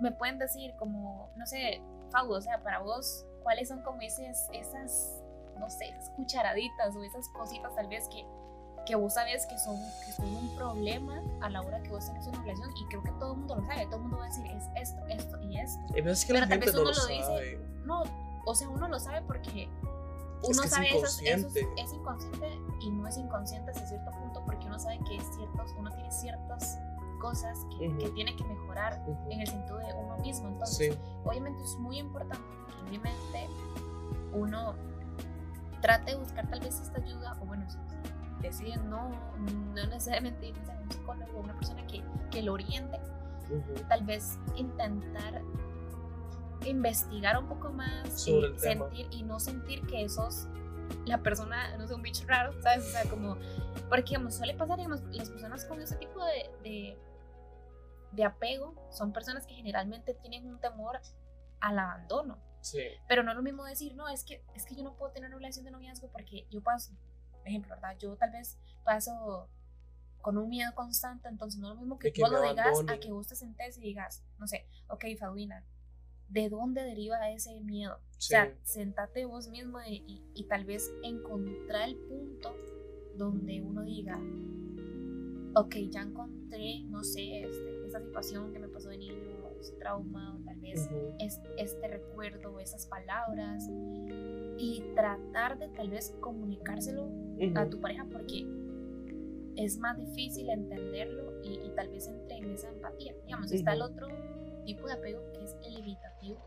me 0.00 0.12
pueden 0.12 0.38
decir 0.38 0.74
como, 0.78 1.30
no 1.36 1.46
sé, 1.46 1.82
Fau, 2.10 2.30
o 2.30 2.40
sea, 2.40 2.62
para 2.62 2.80
vos, 2.80 3.24
¿cuáles 3.42 3.68
son 3.68 3.82
como 3.82 4.02
esas, 4.02 4.48
esas, 4.52 5.22
no 5.58 5.68
sé, 5.70 5.86
esas 5.86 6.10
cucharaditas 6.10 6.94
o 6.94 7.02
esas 7.02 7.26
cositas 7.30 7.74
tal 7.74 7.88
vez 7.88 8.06
que 8.08 8.24
que 8.84 8.94
vos 8.94 9.14
sabes 9.14 9.46
que 9.46 9.58
son, 9.58 9.76
que 10.04 10.12
son 10.12 10.34
un 10.34 10.54
problema 10.56 11.22
a 11.40 11.50
la 11.50 11.62
hora 11.62 11.82
que 11.82 11.90
vos 11.90 12.06
tenés 12.06 12.26
una 12.26 12.42
relación 12.42 12.70
y 12.76 12.84
creo 12.86 13.02
que 13.02 13.12
todo 13.12 13.32
el 13.32 13.38
mundo 13.38 13.56
lo 13.56 13.66
sabe, 13.66 13.86
todo 13.86 13.96
el 13.96 14.02
mundo 14.02 14.18
va 14.18 14.24
a 14.24 14.28
decir 14.28 14.46
es 14.46 14.64
esto, 14.76 15.06
esto 15.06 15.40
y 15.42 15.58
esto. 15.58 15.80
Pero, 15.92 16.10
es 16.10 16.24
que 16.24 16.32
Pero 16.32 16.48
tal 16.48 16.58
vez 16.58 16.74
uno 16.74 16.84
lo, 16.84 17.06
dice, 17.06 17.58
no, 17.84 18.02
o 18.44 18.54
sea, 18.54 18.68
uno 18.68 18.88
lo 18.88 18.98
sabe 18.98 19.22
porque 19.22 19.68
uno 20.44 20.62
sabe 20.64 20.88
es 20.88 20.94
esos, 20.94 21.22
es 21.76 21.92
inconsciente 21.92 22.58
y 22.80 22.90
no 22.90 23.06
es 23.06 23.16
inconsciente 23.16 23.70
hasta 23.70 23.86
cierto 23.86 24.10
punto 24.10 24.42
porque 24.44 24.66
uno 24.66 24.78
sabe 24.78 24.98
que 25.08 25.16
es 25.16 25.24
ciertos, 25.36 25.72
uno 25.78 25.90
tiene 25.92 26.10
ciertas 26.10 26.78
cosas 27.20 27.58
que, 27.78 27.96
que 27.98 28.08
tiene 28.10 28.34
que 28.34 28.42
mejorar 28.42 29.00
en 29.30 29.40
el 29.40 29.46
sentido 29.46 29.78
de 29.78 29.94
uno 29.94 30.16
mismo. 30.18 30.48
Entonces, 30.48 30.98
obviamente 31.24 31.62
es 31.62 31.76
muy 31.76 31.98
importante 31.98 32.42
que 32.66 32.88
obviamente 32.88 33.48
uno 34.32 34.74
trate 35.80 36.12
de 36.12 36.16
buscar 36.16 36.48
tal 36.48 36.60
vez 36.60 36.80
esta 36.80 36.98
ayuda, 36.98 37.36
o 37.40 37.46
bueno, 37.46 37.64
deciden 38.42 38.90
no, 38.90 39.10
no 39.38 39.86
necesariamente 39.86 40.48
ir 40.48 40.56
a 40.68 40.82
un 40.82 40.90
psicólogo, 40.90 41.40
una 41.40 41.54
persona 41.54 41.86
que, 41.86 42.02
que 42.30 42.42
lo 42.42 42.52
oriente, 42.52 43.00
tal 43.88 44.04
vez 44.04 44.38
intentar 44.56 45.42
investigar 46.66 47.38
un 47.38 47.48
poco 47.48 47.72
más 47.72 48.22
Sobre 48.22 48.54
y 48.54 48.58
sentir 48.58 49.08
y 49.10 49.22
no 49.24 49.40
sentir 49.40 49.84
que 49.86 50.08
sos 50.08 50.46
la 51.06 51.22
persona, 51.22 51.76
no 51.76 51.86
sé, 51.86 51.94
un 51.94 52.02
bicho 52.02 52.24
raro, 52.26 52.52
¿sabes? 52.62 52.86
O 52.86 52.90
sea, 52.90 53.04
como, 53.08 53.36
porque 53.88 54.10
digamos, 54.10 54.34
suele 54.34 54.54
pasar, 54.54 54.76
digamos, 54.76 55.02
las 55.10 55.30
personas 55.30 55.64
con 55.64 55.80
ese 55.80 55.96
tipo 55.96 56.24
de, 56.24 56.50
de, 56.62 56.98
de 58.12 58.24
apego 58.24 58.74
son 58.90 59.12
personas 59.12 59.46
que 59.46 59.54
generalmente 59.54 60.14
tienen 60.14 60.46
un 60.46 60.60
temor 60.60 61.00
al 61.60 61.78
abandono. 61.78 62.38
Sí. 62.60 62.80
Pero 63.08 63.22
no 63.22 63.32
es 63.32 63.36
lo 63.36 63.42
mismo 63.42 63.64
decir, 63.64 63.94
no, 63.94 64.08
es 64.08 64.24
que, 64.24 64.44
es 64.54 64.64
que 64.64 64.74
yo 64.74 64.84
no 64.84 64.94
puedo 64.96 65.12
tener 65.12 65.28
una 65.28 65.38
relación 65.38 65.64
de 65.64 65.70
noviazgo 65.70 66.08
porque 66.12 66.46
yo 66.50 66.62
paso, 66.62 66.92
por 67.42 67.48
ejemplo, 67.48 67.74
¿verdad? 67.74 67.96
Yo 67.98 68.16
tal 68.16 68.30
vez 68.30 68.56
paso 68.84 69.48
con 70.20 70.38
un 70.38 70.48
miedo 70.48 70.72
constante, 70.74 71.28
entonces 71.28 71.60
no 71.60 71.68
es 71.68 71.74
lo 71.74 71.80
mismo 71.80 71.98
que, 71.98 72.12
que 72.12 72.22
vos 72.22 72.30
lo 72.30 72.38
digas 72.50 72.78
a 72.88 73.00
que 73.00 73.10
vos 73.12 73.26
te 73.26 73.34
sentes 73.36 73.76
y 73.78 73.80
digas, 73.80 74.22
no 74.38 74.46
sé, 74.46 74.66
ok, 74.88 75.04
Faduina, 75.18 75.64
¿de 76.28 76.48
dónde 76.48 76.82
deriva 76.84 77.28
ese 77.30 77.60
miedo? 77.60 77.96
O 77.96 78.20
sea, 78.20 78.44
sentate 78.62 79.24
vos 79.24 79.48
mismo 79.48 79.80
y, 79.82 79.96
y- 80.06 80.22
y 80.34 80.44
tal 80.44 80.64
vez 80.64 80.88
encontrar 81.02 81.88
el 81.88 81.96
punto 81.96 82.54
donde 83.16 83.60
uno 83.62 83.82
diga, 83.82 84.16
ok, 85.54 85.74
ya 85.90 86.02
encontré, 86.02 86.80
no 86.84 87.02
sé, 87.04 87.42
este, 87.42 87.86
esa 87.86 88.00
situación 88.00 88.52
que 88.52 88.58
me 88.60 88.68
pasó 88.68 88.88
de 88.88 88.98
niño, 88.98 89.14
ese 89.62 89.74
trauma, 89.76 90.36
o 90.36 90.44
tal 90.44 90.58
vez 90.60 90.86
Ujú. 90.86 91.16
es, 91.18 91.40
este 91.56 91.88
recuerdo, 91.88 92.58
esas 92.60 92.86
palabras, 92.86 93.68
y 94.58 94.82
tratar 94.94 95.58
de 95.58 95.68
tal 95.68 95.88
vez 95.88 96.14
comunicárselo 96.20 97.04
a 97.54 97.62
Ujú. 97.62 97.70
tu 97.70 97.80
pareja 97.80 98.06
porque 98.12 98.46
es 99.56 99.78
más 99.78 99.96
difícil 99.98 100.48
entenderlo 100.50 101.32
y, 101.42 101.60
y 101.66 101.70
tal 101.74 101.88
vez 101.88 102.06
entre 102.08 102.36
en 102.38 102.50
esa 102.52 102.68
empatía. 102.68 103.14
Digamos, 103.24 103.50
está 103.52 103.72
el 103.72 103.82
otro 103.82 104.08
tipo 104.64 104.86
de 104.86 104.92
apego 104.94 105.20
que 105.32 105.44
es 105.44 105.56
el 105.66 105.76
evitativo. 105.78 106.40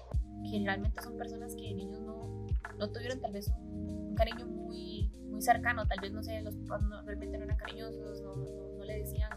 que 0.43 0.49
Generalmente 0.49 1.01
son 1.01 1.17
personas 1.17 1.55
que 1.55 1.63
de 1.63 1.73
niños 1.73 2.01
no, 2.01 2.47
no 2.77 2.91
tuvieron 2.91 3.19
tal 3.19 3.33
vez 3.33 3.47
un, 3.49 4.07
un 4.09 4.15
cariño 4.15 4.45
muy, 4.47 5.11
muy 5.29 5.41
cercano, 5.41 5.85
tal 5.87 5.99
vez 5.99 6.11
no 6.13 6.23
sé, 6.23 6.41
los 6.41 6.55
papás 6.55 6.83
no, 6.83 7.01
realmente 7.03 7.37
no 7.37 7.43
eran 7.45 7.57
cariñosos, 7.57 8.21
no, 8.21 8.35
no, 8.35 8.67
no 8.77 8.83
le 8.85 8.99
decían, 8.99 9.31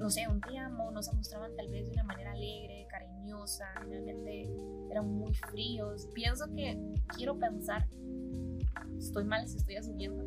no 0.00 0.08
sé, 0.08 0.26
un 0.26 0.40
te 0.40 0.56
amo, 0.56 0.90
no 0.90 1.02
se 1.02 1.12
mostraban 1.12 1.54
tal 1.54 1.68
vez 1.68 1.84
de 1.84 1.92
una 1.92 2.04
manera 2.04 2.32
alegre, 2.32 2.86
cariñosa, 2.88 3.66
generalmente 3.82 4.50
eran 4.90 5.06
muy 5.06 5.34
fríos. 5.34 6.08
Pienso 6.14 6.46
que 6.54 6.94
quiero 7.14 7.38
pensar, 7.38 7.86
estoy 8.98 9.24
mal 9.24 9.46
si 9.46 9.58
estoy 9.58 9.76
asumiendo, 9.76 10.26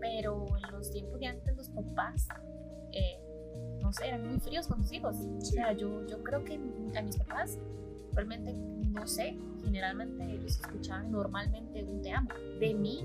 pero 0.00 0.46
en 0.56 0.70
los 0.70 0.88
tiempos 0.92 1.18
de 1.18 1.26
antes 1.26 1.56
los 1.56 1.68
papás, 1.68 2.28
eh, 2.92 3.18
no 3.80 3.92
sé, 3.92 4.06
eran 4.06 4.28
muy 4.28 4.38
fríos 4.38 4.68
con 4.68 4.80
sus 4.84 4.92
hijos. 4.92 5.16
O 5.16 5.40
sea, 5.40 5.72
yo, 5.72 6.06
yo 6.06 6.22
creo 6.22 6.44
que 6.44 6.54
a 6.54 7.02
mis 7.02 7.16
papás, 7.16 7.58
realmente, 8.12 8.52
no 8.52 9.04
sé, 9.08 9.36
generalmente 9.64 10.30
ellos 10.30 10.60
escuchaban 10.60 11.10
normalmente 11.10 11.82
un 11.82 12.02
te 12.02 12.12
amo. 12.12 12.30
De 12.60 12.72
mí, 12.72 13.04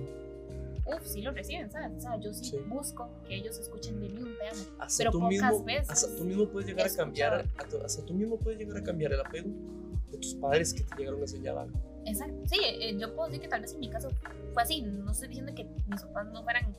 uff, 0.95 1.05
sí 1.05 1.21
lo 1.21 1.31
reciben, 1.31 1.69
¿sabes? 1.71 1.91
O 1.97 1.99
sea, 2.01 2.19
yo 2.19 2.33
sí, 2.33 2.45
Sí. 2.51 2.57
busco 2.67 3.09
que 3.27 3.35
ellos 3.35 3.57
escuchen 3.57 3.99
de 3.99 4.09
mí 4.09 4.21
un 4.21 4.37
te 4.37 4.47
amo. 4.47 4.63
Hasta 4.79 4.97
Pero 4.99 5.11
tú 5.11 5.19
pocas 5.19 5.29
mismo, 5.31 5.63
veces 5.63 5.89
hasta 5.89 6.15
tú 6.17 6.25
mismo 6.25 6.47
puedes 6.49 6.67
llegar 6.69 6.87
a 6.87 6.95
cambiar, 6.95 7.45
hasta 7.85 8.05
tú 8.05 8.13
mismo 8.13 8.37
puedes 8.37 8.59
llegar 8.59 8.77
a 8.77 8.83
cambiar 8.83 9.13
el 9.13 9.19
apego 9.21 9.49
de 10.11 10.17
tus 10.17 10.33
padres 10.35 10.73
que 10.73 10.83
te 10.83 10.95
llegaron 10.97 11.19
a 11.19 11.23
enseñar 11.23 11.57
algo. 11.57 11.77
Exacto. 12.05 12.35
Sí, 12.49 12.57
eh, 12.63 12.95
yo 12.97 13.13
puedo 13.15 13.27
decir 13.29 13.41
que 13.41 13.47
tal 13.49 13.61
vez 13.61 13.73
en 13.73 13.79
mi 13.79 13.89
caso 13.89 14.09
fue 14.53 14.63
así. 14.63 14.81
No 14.81 15.11
estoy 15.11 15.27
diciendo 15.27 15.53
que 15.55 15.65
mis 15.87 16.01
papás 16.01 16.27
no 16.31 16.43
fueran 16.43 16.75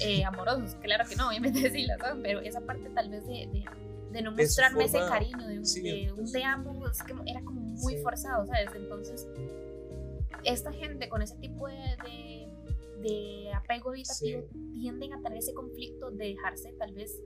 eh, 0.00 0.24
amorosos, 0.24 0.74
claro 0.82 1.04
que 1.08 1.16
no, 1.16 1.28
obviamente 1.28 1.70
sí 1.70 1.86
las 1.86 1.98
son, 2.00 2.20
pero 2.22 2.40
esa 2.40 2.60
parte 2.60 2.90
tal 2.90 3.08
vez 3.08 3.24
de, 3.26 3.46
de, 3.52 3.64
de 4.12 4.22
no 4.22 4.32
mostrarme 4.32 4.84
ese 4.84 4.98
forma- 4.98 5.12
cariño, 5.12 5.46
de 5.46 5.58
un, 5.58 5.64
sí, 5.66 5.80
de 5.82 6.12
un 6.12 6.30
te 6.30 6.42
amo, 6.44 6.86
es 6.88 7.02
que 7.02 7.14
era 7.26 7.40
como 7.42 7.60
muy 7.60 7.96
Sí. 7.96 8.02
forzado, 8.02 8.46
¿sabes? 8.46 8.70
Entonces, 8.74 9.26
esta 10.44 10.72
gente 10.72 11.08
con 11.08 11.22
ese 11.22 11.36
tipo 11.36 11.68
de, 11.68 12.46
de 13.02 13.43
apego 13.54 13.92
evitativo 13.94 14.42
tienden 14.72 15.12
a 15.12 15.20
tener 15.22 15.38
ese 15.38 15.54
conflicto 15.54 16.10
de 16.10 16.26
dejarse 16.28 16.72
tal 16.78 16.92
vez 16.92 17.20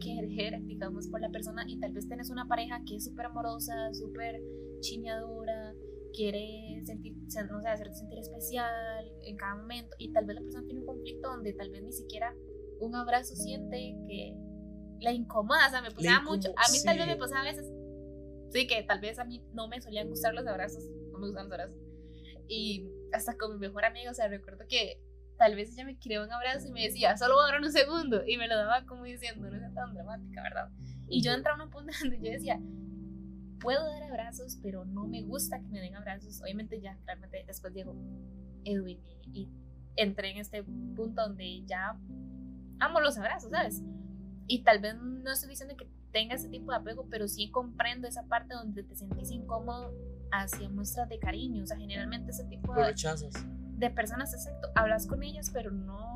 querer, 0.00 0.62
digamos, 0.64 1.08
por 1.08 1.20
la 1.20 1.30
persona 1.30 1.64
y 1.68 1.78
tal 1.78 1.92
vez 1.92 2.08
tenés 2.08 2.30
una 2.30 2.46
pareja 2.48 2.82
que 2.86 2.96
es 2.96 3.04
súper 3.04 3.26
amorosa, 3.26 3.92
súper 3.92 4.40
chineadora, 4.80 5.74
quiere 6.14 6.82
sentir, 6.84 7.14
se- 7.28 7.44
no 7.44 7.60
sé, 7.60 7.68
hacerte 7.68 7.94
sentir 7.94 8.18
especial 8.18 9.04
en 9.22 9.36
cada 9.36 9.56
momento 9.56 9.94
y 9.98 10.10
tal 10.12 10.24
vez 10.26 10.36
la 10.36 10.42
persona 10.42 10.64
tiene 10.66 10.80
un 10.80 10.86
conflicto 10.86 11.28
donde 11.28 11.52
tal 11.52 11.70
vez 11.70 11.82
ni 11.82 11.92
siquiera 11.92 12.34
un 12.80 12.94
abrazo 12.94 13.34
siente 13.36 13.94
que 14.08 14.34
le 15.00 15.12
incomoda, 15.12 15.66
o 15.66 15.70
sea, 15.70 15.82
me 15.82 15.90
pasaba 15.90 16.22
mucho, 16.22 16.48
a 16.56 16.72
mí 16.72 16.78
tal 16.84 16.96
vez 16.96 17.06
sí. 17.06 17.12
me 17.12 17.16
pasaba 17.16 17.40
a 17.42 17.44
veces, 17.44 17.66
sí, 18.50 18.66
que 18.66 18.82
tal 18.82 19.00
vez 19.00 19.18
a 19.18 19.24
mí 19.24 19.42
no 19.52 19.68
me 19.68 19.80
solían 19.80 20.08
gustar 20.08 20.34
los 20.34 20.46
abrazos, 20.46 20.84
no 21.12 21.18
me 21.18 21.26
gustan 21.26 21.44
los 21.44 21.52
abrazos 21.52 21.76
y 22.48 22.88
hasta 23.12 23.36
con 23.36 23.52
mi 23.54 23.58
mejor 23.60 23.84
amiga, 23.84 24.10
o 24.10 24.14
sea, 24.14 24.28
recuerdo 24.28 24.64
que 24.68 25.00
tal 25.40 25.56
vez 25.56 25.72
ella 25.72 25.86
me 25.86 25.96
quería 25.96 26.22
un 26.22 26.30
abrazo 26.30 26.68
y 26.68 26.70
me 26.70 26.82
decía, 26.82 27.16
solo 27.16 27.36
voy 27.36 27.48
a 27.48 27.52
dar 27.52 27.62
un 27.62 27.72
segundo 27.72 28.22
y 28.26 28.36
me 28.36 28.46
lo 28.46 28.58
daba 28.58 28.84
como 28.84 29.04
diciendo, 29.04 29.48
no 29.48 29.56
es 29.56 29.72
tan 29.72 29.94
dramática, 29.94 30.42
¿verdad? 30.42 30.68
Y 31.08 31.22
yo 31.22 31.32
entraba 31.32 31.56
en 31.56 31.68
un 31.68 31.70
punto 31.70 31.90
donde 32.02 32.18
yo 32.18 32.30
decía, 32.30 32.60
puedo 33.58 33.82
dar 33.82 34.02
abrazos, 34.02 34.58
pero 34.62 34.84
no 34.84 35.08
me 35.08 35.22
gusta 35.22 35.58
que 35.58 35.68
me 35.68 35.80
den 35.80 35.96
abrazos. 35.96 36.42
Obviamente 36.42 36.78
ya, 36.82 36.98
realmente 37.06 37.42
después 37.46 37.72
llegó 37.72 37.96
Edwin 38.66 39.00
y, 39.32 39.40
y 39.40 39.50
entré 39.96 40.32
en 40.32 40.36
este 40.36 40.62
punto 40.62 41.22
donde 41.22 41.64
ya 41.64 41.98
amo 42.78 43.00
los 43.00 43.16
abrazos, 43.16 43.50
¿sabes? 43.50 43.82
Y 44.46 44.62
tal 44.62 44.80
vez 44.80 44.94
no 44.94 45.32
estoy 45.32 45.48
diciendo 45.48 45.74
que 45.74 45.88
tenga 46.12 46.34
ese 46.34 46.50
tipo 46.50 46.70
de 46.70 46.76
apego, 46.76 47.06
pero 47.08 47.28
sí 47.28 47.50
comprendo 47.50 48.06
esa 48.06 48.24
parte 48.24 48.52
donde 48.52 48.82
te 48.82 48.94
sentís 48.94 49.30
incómodo 49.30 49.94
hacia 50.32 50.68
muestras 50.68 51.08
de 51.08 51.18
cariño. 51.18 51.62
O 51.62 51.66
sea, 51.66 51.78
generalmente 51.78 52.30
ese 52.30 52.44
tipo 52.44 52.74
Lo 52.74 52.82
de, 52.82 52.88
rechazas. 52.88 53.32
De 53.80 53.90
personas, 53.90 54.32
exacto, 54.34 54.68
hablas 54.74 55.06
con 55.06 55.22
ellas, 55.22 55.50
pero 55.52 55.70
no 55.70 56.14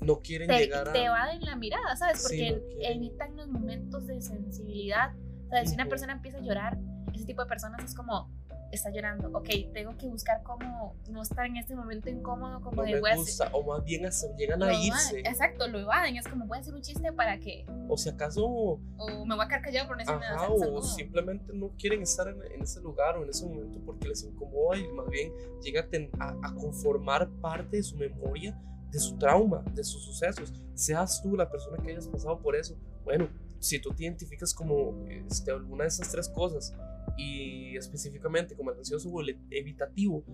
No 0.00 0.20
quieren 0.20 0.48
te, 0.48 0.58
llegar 0.58 0.88
a. 0.88 0.92
te 0.92 1.04
evaden 1.04 1.44
la 1.44 1.56
mirada, 1.56 1.94
¿sabes? 1.96 2.22
Sí, 2.22 2.52
Porque 2.52 2.76
no 2.78 2.82
evitan 2.88 3.36
los 3.36 3.48
momentos 3.48 4.06
de 4.06 4.20
sensibilidad. 4.22 5.12
¿Sabes? 5.50 5.68
Si 5.70 5.74
una 5.74 5.86
persona 5.86 6.14
empieza 6.14 6.38
a 6.38 6.40
llorar, 6.40 6.78
ese 7.12 7.24
tipo 7.26 7.42
de 7.42 7.48
personas 7.48 7.84
es 7.84 7.94
como, 7.94 8.30
está 8.74 8.90
llorando, 8.90 9.28
ok, 9.36 9.48
tengo 9.72 9.96
que 9.96 10.06
buscar 10.08 10.42
cómo 10.42 10.94
no 11.10 11.22
estar 11.22 11.46
en 11.46 11.56
este 11.56 11.74
momento 11.74 12.08
incómodo, 12.10 12.60
como 12.60 12.76
no 12.76 12.82
de 12.82 12.94
me 12.94 13.00
voy 13.00 13.10
a 13.10 13.12
hacer- 13.14 13.24
gusta, 13.24 13.48
o 13.52 13.62
más 13.64 13.84
bien 13.84 14.06
hasta 14.06 14.34
llegan 14.36 14.62
a 14.62 14.66
evaden. 14.66 14.82
irse. 14.86 15.18
Exacto, 15.20 15.66
lo 15.68 15.78
evaden, 15.80 16.16
es 16.16 16.26
como 16.28 16.46
voy 16.46 16.58
a 16.58 16.60
hacer 16.60 16.74
un 16.74 16.82
chiste 16.82 17.12
para 17.12 17.38
que, 17.38 17.64
O 17.88 17.96
si 17.96 18.08
acaso, 18.08 18.44
o 18.46 18.78
me 19.26 19.34
voy 19.34 19.44
a 19.44 19.48
quedar 19.48 19.62
callado 19.62 19.88
por 19.88 19.96
no 19.96 20.02
ajá, 20.12 20.48
o 20.50 20.82
simplemente 20.82 21.52
no 21.52 21.70
quieren 21.78 22.02
estar 22.02 22.28
en, 22.28 22.42
en 22.52 22.62
ese 22.62 22.80
lugar 22.80 23.16
o 23.18 23.22
en 23.24 23.30
ese 23.30 23.46
momento 23.46 23.80
porque 23.84 24.08
les 24.08 24.22
incomoda 24.24 24.76
y 24.78 24.86
más 24.88 25.08
bien 25.08 25.32
llega 25.62 25.80
a, 25.82 25.86
ten- 25.88 26.10
a- 26.18 26.36
a 26.42 26.54
conformar 26.54 27.28
parte 27.40 27.76
de 27.78 27.82
su 27.82 27.96
memoria, 27.96 28.58
de 28.90 28.98
su 28.98 29.16
trauma, 29.16 29.62
de 29.74 29.82
sus 29.84 30.04
sucesos. 30.04 30.52
Seas 30.74 31.20
tú 31.22 31.36
la 31.36 31.50
persona 31.50 31.76
que 31.82 31.90
hayas 31.90 32.06
pasado 32.08 32.38
por 32.40 32.54
eso. 32.56 32.76
Bueno, 33.04 33.28
si 33.58 33.78
tú 33.80 33.90
te 33.92 34.04
identificas 34.04 34.52
como 34.54 35.04
este, 35.08 35.50
alguna 35.50 35.84
de 35.84 35.88
esas 35.88 36.10
tres 36.10 36.28
cosas 36.28 36.74
y 37.16 37.76
específicamente 37.76 38.56
como 38.56 38.70
el 38.70 38.78
ansioso 38.78 39.08
o 39.10 39.20
el 39.20 39.38
evitativo, 39.50 40.24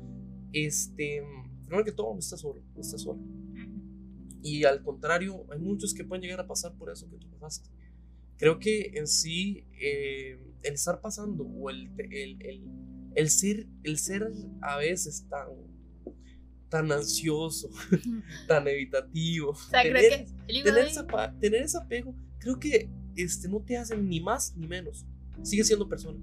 este, 0.52 1.22
primero 1.62 1.84
que 1.84 1.92
todo 1.92 2.12
no 2.12 2.18
estás 2.18 2.40
solo, 2.40 2.62
no 2.74 2.80
estás 2.80 3.02
solo. 3.02 3.20
Y 4.42 4.64
al 4.64 4.82
contrario, 4.82 5.46
hay 5.52 5.58
muchos 5.58 5.92
que 5.92 6.04
pueden 6.04 6.22
llegar 6.22 6.40
a 6.40 6.46
pasar 6.46 6.74
por 6.74 6.90
eso 6.90 7.08
que 7.10 7.18
tú 7.18 7.28
pasaste. 7.38 7.70
Creo 8.38 8.58
que 8.58 8.92
en 8.94 9.06
sí, 9.06 9.66
eh, 9.80 10.38
el 10.62 10.74
estar 10.74 11.00
pasando 11.00 11.44
o 11.44 11.68
el, 11.68 11.90
el, 11.98 12.40
el, 12.42 12.64
el 13.14 13.30
ser, 13.30 13.66
el 13.82 13.98
ser 13.98 14.32
a 14.62 14.78
veces 14.78 15.26
tan, 15.28 15.48
tan 16.70 16.90
ansioso, 16.90 17.68
tan 18.48 18.66
evitativo, 18.66 19.50
O 19.50 19.54
sea, 19.54 19.82
creo 19.82 19.94
tener, 19.94 20.24
que 20.24 20.32
el 20.48 20.56
hijo 20.56 20.64
tener, 20.64 20.86
esa 20.86 21.38
tener 21.38 21.62
ese 21.62 21.76
apego, 21.76 22.14
creo 22.38 22.58
que 22.58 22.88
este, 23.16 23.48
no 23.48 23.60
te 23.60 23.76
hace 23.76 23.96
ni 23.96 24.20
más 24.20 24.56
ni 24.56 24.66
menos. 24.66 25.04
Sigues 25.42 25.66
siendo 25.66 25.88
persona, 25.88 26.18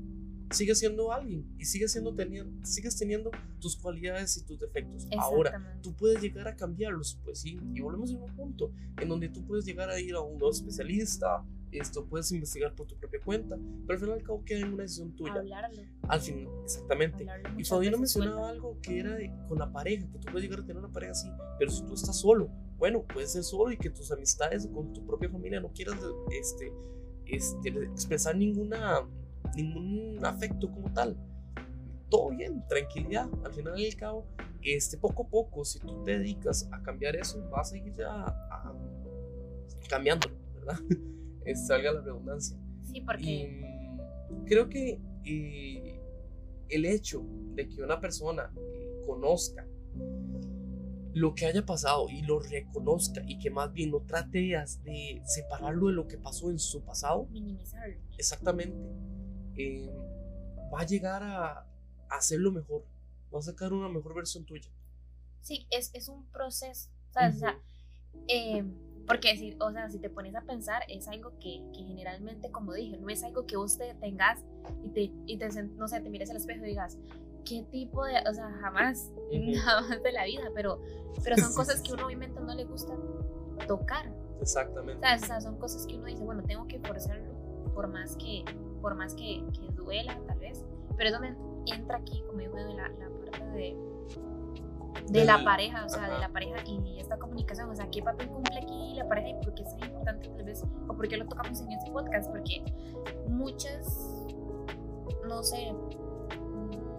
sigues 0.51 0.79
siendo 0.79 1.11
alguien 1.11 1.45
y 1.57 1.65
sigues, 1.65 1.91
siendo 1.91 2.13
teniendo, 2.15 2.65
sigues 2.65 2.97
teniendo 2.97 3.31
tus 3.59 3.75
cualidades 3.77 4.37
y 4.37 4.45
tus 4.45 4.59
defectos. 4.59 5.07
Ahora, 5.17 5.77
tú 5.81 5.93
puedes 5.95 6.21
llegar 6.21 6.47
a 6.47 6.55
cambiarlos, 6.55 7.19
pues 7.23 7.39
sí, 7.41 7.59
y 7.73 7.81
volvemos 7.81 8.11
a 8.13 8.17
un 8.17 8.35
punto 8.35 8.71
en 9.01 9.09
donde 9.09 9.29
tú 9.29 9.45
puedes 9.45 9.65
llegar 9.65 9.89
a 9.89 9.99
ir 9.99 10.13
a 10.15 10.21
un 10.21 10.37
especialista, 10.49 11.43
esto 11.71 12.05
puedes 12.05 12.31
investigar 12.31 12.73
por 12.75 12.87
tu 12.87 12.95
propia 12.97 13.19
cuenta, 13.23 13.57
pero 13.85 13.93
al 13.93 13.99
final 13.99 14.13
al 14.19 14.23
cabo 14.23 14.43
queda 14.45 14.59
en 14.59 14.73
una 14.73 14.83
decisión 14.83 15.13
tuya. 15.15 15.33
Hablarlo, 15.35 15.81
Al 16.07 16.21
fin, 16.21 16.47
exactamente. 16.63 17.29
hablarlo 17.29 17.59
Y 17.59 17.63
Fabiana 17.65 17.97
mencionaba 17.97 18.35
suelta. 18.37 18.49
algo 18.49 18.77
que 18.81 18.99
era 18.99 19.15
de- 19.15 19.31
con 19.49 19.59
la 19.59 19.71
pareja, 19.71 20.05
que 20.09 20.17
tú 20.19 20.27
puedes 20.31 20.43
llegar 20.43 20.59
a 20.59 20.65
tener 20.65 20.77
una 20.77 20.91
pareja 20.93 21.11
así, 21.11 21.29
pero 21.59 21.69
si 21.69 21.83
tú 21.83 21.93
estás 21.93 22.15
solo, 22.17 22.49
bueno, 22.77 23.03
puedes 23.05 23.33
ser 23.33 23.43
solo 23.43 23.71
y 23.73 23.77
que 23.77 23.89
tus 23.89 24.11
amistades 24.11 24.65
con 24.67 24.93
tu 24.93 25.05
propia 25.05 25.29
familia 25.29 25.59
no 25.59 25.71
quieras 25.73 25.99
este, 26.31 26.71
este, 27.25 27.69
expresar 27.85 28.37
ninguna, 28.37 29.01
ningún 29.55 30.23
afecto 30.25 30.71
como 30.71 30.91
tal. 30.93 31.15
Todo 32.09 32.29
bien, 32.29 32.63
tranquilidad. 32.67 33.27
Al 33.43 33.53
final 33.53 33.73
al 33.75 33.95
cabo, 33.95 34.25
este, 34.61 34.97
poco 34.97 35.23
a 35.23 35.27
poco, 35.29 35.65
si 35.65 35.79
tú 35.79 36.03
te 36.03 36.17
dedicas 36.19 36.69
a 36.71 36.81
cambiar 36.81 37.15
eso, 37.15 37.41
vas 37.49 37.73
a 37.73 37.77
ir 37.77 37.93
ya 37.93 38.09
a- 38.25 38.73
cambiándolo, 39.89 40.35
¿verdad? 40.55 40.79
Es, 41.45 41.65
salga 41.65 41.93
la 41.93 42.01
redundancia. 42.01 42.57
Sí, 42.83 42.99
porque 43.01 43.61
Y 44.29 44.45
creo 44.49 44.67
que 44.67 44.99
eh, 45.23 46.01
el 46.67 46.85
hecho 46.85 47.25
de 47.55 47.69
que 47.69 47.81
una 47.81 48.01
persona 48.01 48.51
conozca 49.05 49.65
lo 51.13 51.33
que 51.33 51.45
haya 51.45 51.65
pasado 51.65 52.07
y 52.09 52.21
lo 52.23 52.39
reconozca 52.41 53.21
y 53.25 53.39
que 53.39 53.49
más 53.49 53.71
bien 53.71 53.91
no 53.91 54.01
trate 54.01 54.39
de 54.83 55.21
separarlo 55.25 55.87
de 55.87 55.93
lo 55.93 56.05
que 56.07 56.17
pasó 56.17 56.51
en 56.51 56.59
su 56.59 56.83
pasado. 56.83 57.27
Minimizarlo. 57.31 57.95
Exactamente. 58.17 58.77
Eh, 59.57 59.89
va 60.73 60.81
a 60.81 60.85
llegar 60.85 61.23
a, 61.23 61.65
hacerlo 62.09 62.51
mejor. 62.51 62.85
Va 63.33 63.39
a 63.39 63.41
sacar 63.41 63.73
una 63.73 63.89
mejor 63.89 64.15
versión 64.15 64.45
tuya. 64.45 64.69
Sí, 65.41 65.67
es, 65.69 65.91
es 65.93 66.07
un 66.07 66.25
proceso. 66.27 66.89
¿sabes? 67.11 67.35
O 67.35 67.39
sea, 67.39 67.59
eh, 68.27 68.63
porque 69.07 69.35
si, 69.37 69.55
o 69.59 69.71
sea, 69.71 69.89
si 69.89 69.99
te 69.99 70.09
pones 70.09 70.35
a 70.35 70.41
pensar, 70.41 70.83
es 70.89 71.07
algo 71.07 71.31
que, 71.39 71.63
que, 71.73 71.83
generalmente, 71.83 72.51
como 72.51 72.73
dije, 72.73 72.97
no 72.97 73.09
es 73.09 73.23
algo 73.23 73.45
que 73.45 73.55
vos 73.55 73.77
te 73.77 73.93
tengas 73.95 74.43
y 74.83 74.89
te, 74.89 75.11
y 75.25 75.37
te 75.37 75.63
no 75.63 75.87
sé, 75.87 76.01
te 76.01 76.09
mires 76.09 76.29
al 76.29 76.37
espejo 76.37 76.65
y 76.65 76.69
digas, 76.69 76.97
¿qué 77.45 77.63
tipo 77.71 78.03
de, 78.05 78.15
o 78.29 78.33
sea, 78.33 78.49
jamás, 78.61 79.11
jamás 79.63 80.03
de 80.03 80.11
la 80.11 80.25
vida, 80.25 80.51
pero, 80.53 80.81
pero 81.23 81.37
son 81.37 81.53
cosas 81.53 81.81
que 81.81 81.93
uno 81.93 82.05
obviamente 82.05 82.39
no 82.41 82.53
le 82.53 82.65
gusta 82.65 82.93
tocar. 83.65 84.13
Exactamente. 84.41 85.05
O 85.05 85.19
sea, 85.25 85.39
son 85.39 85.57
cosas 85.57 85.87
que 85.87 85.95
uno 85.95 86.05
dice, 86.05 86.23
bueno, 86.23 86.43
tengo 86.43 86.67
que 86.67 86.79
forzarlo, 86.79 87.31
por 87.73 87.87
más 87.87 88.17
que, 88.17 88.43
por 88.81 88.95
más 88.95 89.13
que, 89.15 89.43
que 89.53 89.71
duela, 89.73 90.19
tal 90.27 90.39
vez, 90.39 90.65
pero 90.95 91.09
es 91.09 91.13
donde 91.13 91.35
entra 91.73 91.97
aquí, 91.97 92.23
como 92.27 92.39
digo, 92.39 92.57
la, 92.57 92.89
la 92.89 93.31
parte 93.31 93.45
de 93.51 93.77
de 95.09 95.25
la 95.25 95.43
pareja, 95.43 95.85
o 95.85 95.89
sea, 95.89 96.09
de 96.09 96.19
la 96.19 96.29
pareja 96.29 96.57
y 96.65 96.99
esta 96.99 97.17
comunicación, 97.17 97.69
o 97.69 97.75
sea, 97.75 97.89
¿qué 97.89 98.01
papel 98.01 98.27
cumple 98.27 98.57
aquí 98.57 98.93
la 98.95 99.07
pareja 99.07 99.29
y 99.29 99.33
por 99.35 99.53
qué 99.53 99.63
es 99.63 99.77
tan 99.77 99.89
importante 99.89 100.29
tal 100.29 100.43
vez, 100.43 100.63
o 100.87 100.93
por 100.93 101.07
qué 101.07 101.17
lo 101.17 101.25
tocamos 101.27 101.61
en 101.61 101.71
este 101.71 101.91
podcast? 101.91 102.29
Porque 102.29 102.63
muchas, 103.29 104.25
no 105.27 105.43
sé, 105.43 105.73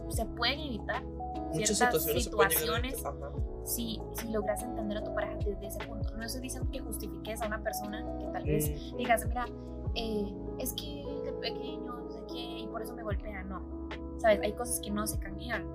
se 0.08 0.24
pueden 0.24 0.60
evitar 0.60 1.04
muchas 1.52 1.76
ciertas 1.76 2.02
situaciones, 2.02 2.96
situaciones 2.96 3.04
si, 3.64 4.00
si 4.14 4.28
logras 4.30 4.62
entender 4.62 4.98
a 4.98 5.04
tu 5.04 5.14
pareja 5.14 5.36
desde 5.44 5.66
ese 5.66 5.78
punto. 5.86 6.16
No 6.16 6.24
estoy 6.24 6.40
diciendo 6.40 6.70
que 6.70 6.80
justifiques 6.80 7.42
a 7.42 7.46
una 7.46 7.62
persona 7.62 8.04
que 8.18 8.26
tal 8.26 8.44
vez 8.44 8.70
mm. 8.92 8.96
digas, 8.96 9.26
mira, 9.26 9.44
eh, 9.94 10.32
es 10.58 10.72
que 10.72 11.04
pequeño, 11.40 12.00
no 12.00 12.10
sé 12.10 12.22
qué, 12.28 12.58
y 12.60 12.66
por 12.68 12.82
eso 12.82 12.94
me 12.94 13.02
golpea, 13.02 13.44
no 13.44 13.78
¿sabes? 14.18 14.40
Hay 14.42 14.52
cosas 14.52 14.80
que 14.80 14.90
no 14.90 15.06
se 15.06 15.18
cambian. 15.18 15.66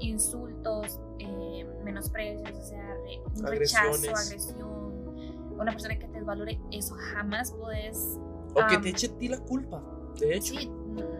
Insultos, 0.00 1.00
eh, 1.18 1.66
menosprecios, 1.84 2.50
o 2.50 2.62
sea, 2.62 2.96
un 3.34 3.46
rechazo, 3.46 4.10
agresión, 4.14 5.54
una 5.58 5.72
persona 5.72 5.98
que 5.98 6.06
te 6.06 6.18
desvalore, 6.18 6.60
eso 6.70 6.94
jamás 7.14 7.52
puedes... 7.52 8.18
O 8.54 8.66
que 8.68 8.78
te 8.78 8.90
eche 8.90 9.06
a 9.08 9.18
ti 9.18 9.28
la 9.28 9.38
culpa, 9.38 9.82
de 10.18 10.36
hecho. 10.36 10.54
Sí, 10.54 10.70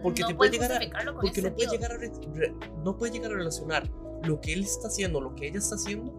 porque 0.01 0.23
te 0.23 0.33
puede 0.33 0.51
llegar 0.51 0.71
a, 0.71 1.13
porque 1.13 1.41
no 1.41 1.53
puede 1.53 1.69
llegar 1.69 1.91
a 1.91 1.97
no 2.83 2.97
puede 2.97 3.11
llegar 3.11 3.31
a 3.31 3.35
relacionar 3.35 3.87
lo 4.23 4.41
que 4.41 4.53
él 4.53 4.63
está 4.63 4.87
haciendo, 4.87 5.21
lo 5.21 5.35
que 5.35 5.47
ella 5.47 5.59
está 5.59 5.75
haciendo 5.75 6.11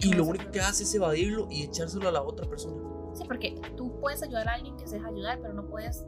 y 0.00 0.12
lo 0.12 0.24
único 0.24 0.50
que 0.50 0.60
hace 0.60 0.82
es 0.82 0.94
evadirlo 0.94 1.48
y 1.50 1.64
echárselo 1.64 2.08
a 2.08 2.12
la 2.12 2.22
otra 2.22 2.46
persona. 2.46 2.76
Sí, 3.14 3.24
porque 3.26 3.58
tú 3.74 3.98
puedes 4.00 4.22
ayudar 4.22 4.48
a 4.48 4.54
alguien 4.54 4.76
que 4.76 4.86
se 4.86 4.96
deja 4.96 5.08
ayudar, 5.08 5.38
pero 5.40 5.54
no 5.54 5.66
puedes 5.66 6.04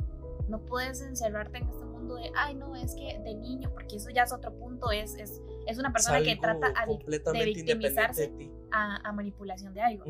no 0.50 0.60
puedes 0.66 1.00
encerrarte 1.00 1.58
en 1.58 1.68
este 1.68 1.84
de, 2.14 2.32
ay, 2.36 2.54
no, 2.54 2.76
es 2.76 2.94
que 2.94 3.18
de 3.18 3.34
niño, 3.34 3.70
porque 3.72 3.96
eso 3.96 4.10
ya 4.10 4.22
es 4.22 4.32
otro 4.32 4.56
punto, 4.58 4.90
es, 4.90 5.14
es, 5.16 5.40
es 5.66 5.78
una 5.78 5.92
persona 5.92 6.22
que 6.22 6.36
trata 6.36 6.72
de 6.86 7.44
victimizarse 7.44 8.32
a, 8.70 9.12
manipulación 9.12 9.74
de 9.74 9.80
algo. 9.80 10.04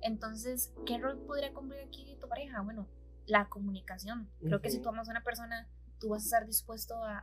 Entonces, 0.00 0.72
¿qué 0.86 0.98
rol 0.98 1.18
podría 1.26 1.52
cumplir 1.52 1.80
aquí 1.80 2.16
tu 2.20 2.28
pareja? 2.28 2.60
Bueno, 2.62 2.88
la 3.26 3.48
comunicación. 3.48 4.28
Creo 4.40 4.60
que 4.60 4.70
si 4.70 4.80
tú 4.80 4.88
amas 4.88 5.08
a 5.08 5.12
una 5.12 5.22
persona, 5.22 5.68
tú 5.98 6.10
vas 6.10 6.22
a 6.22 6.26
estar 6.26 6.46
dispuesto 6.46 6.94
a, 7.02 7.22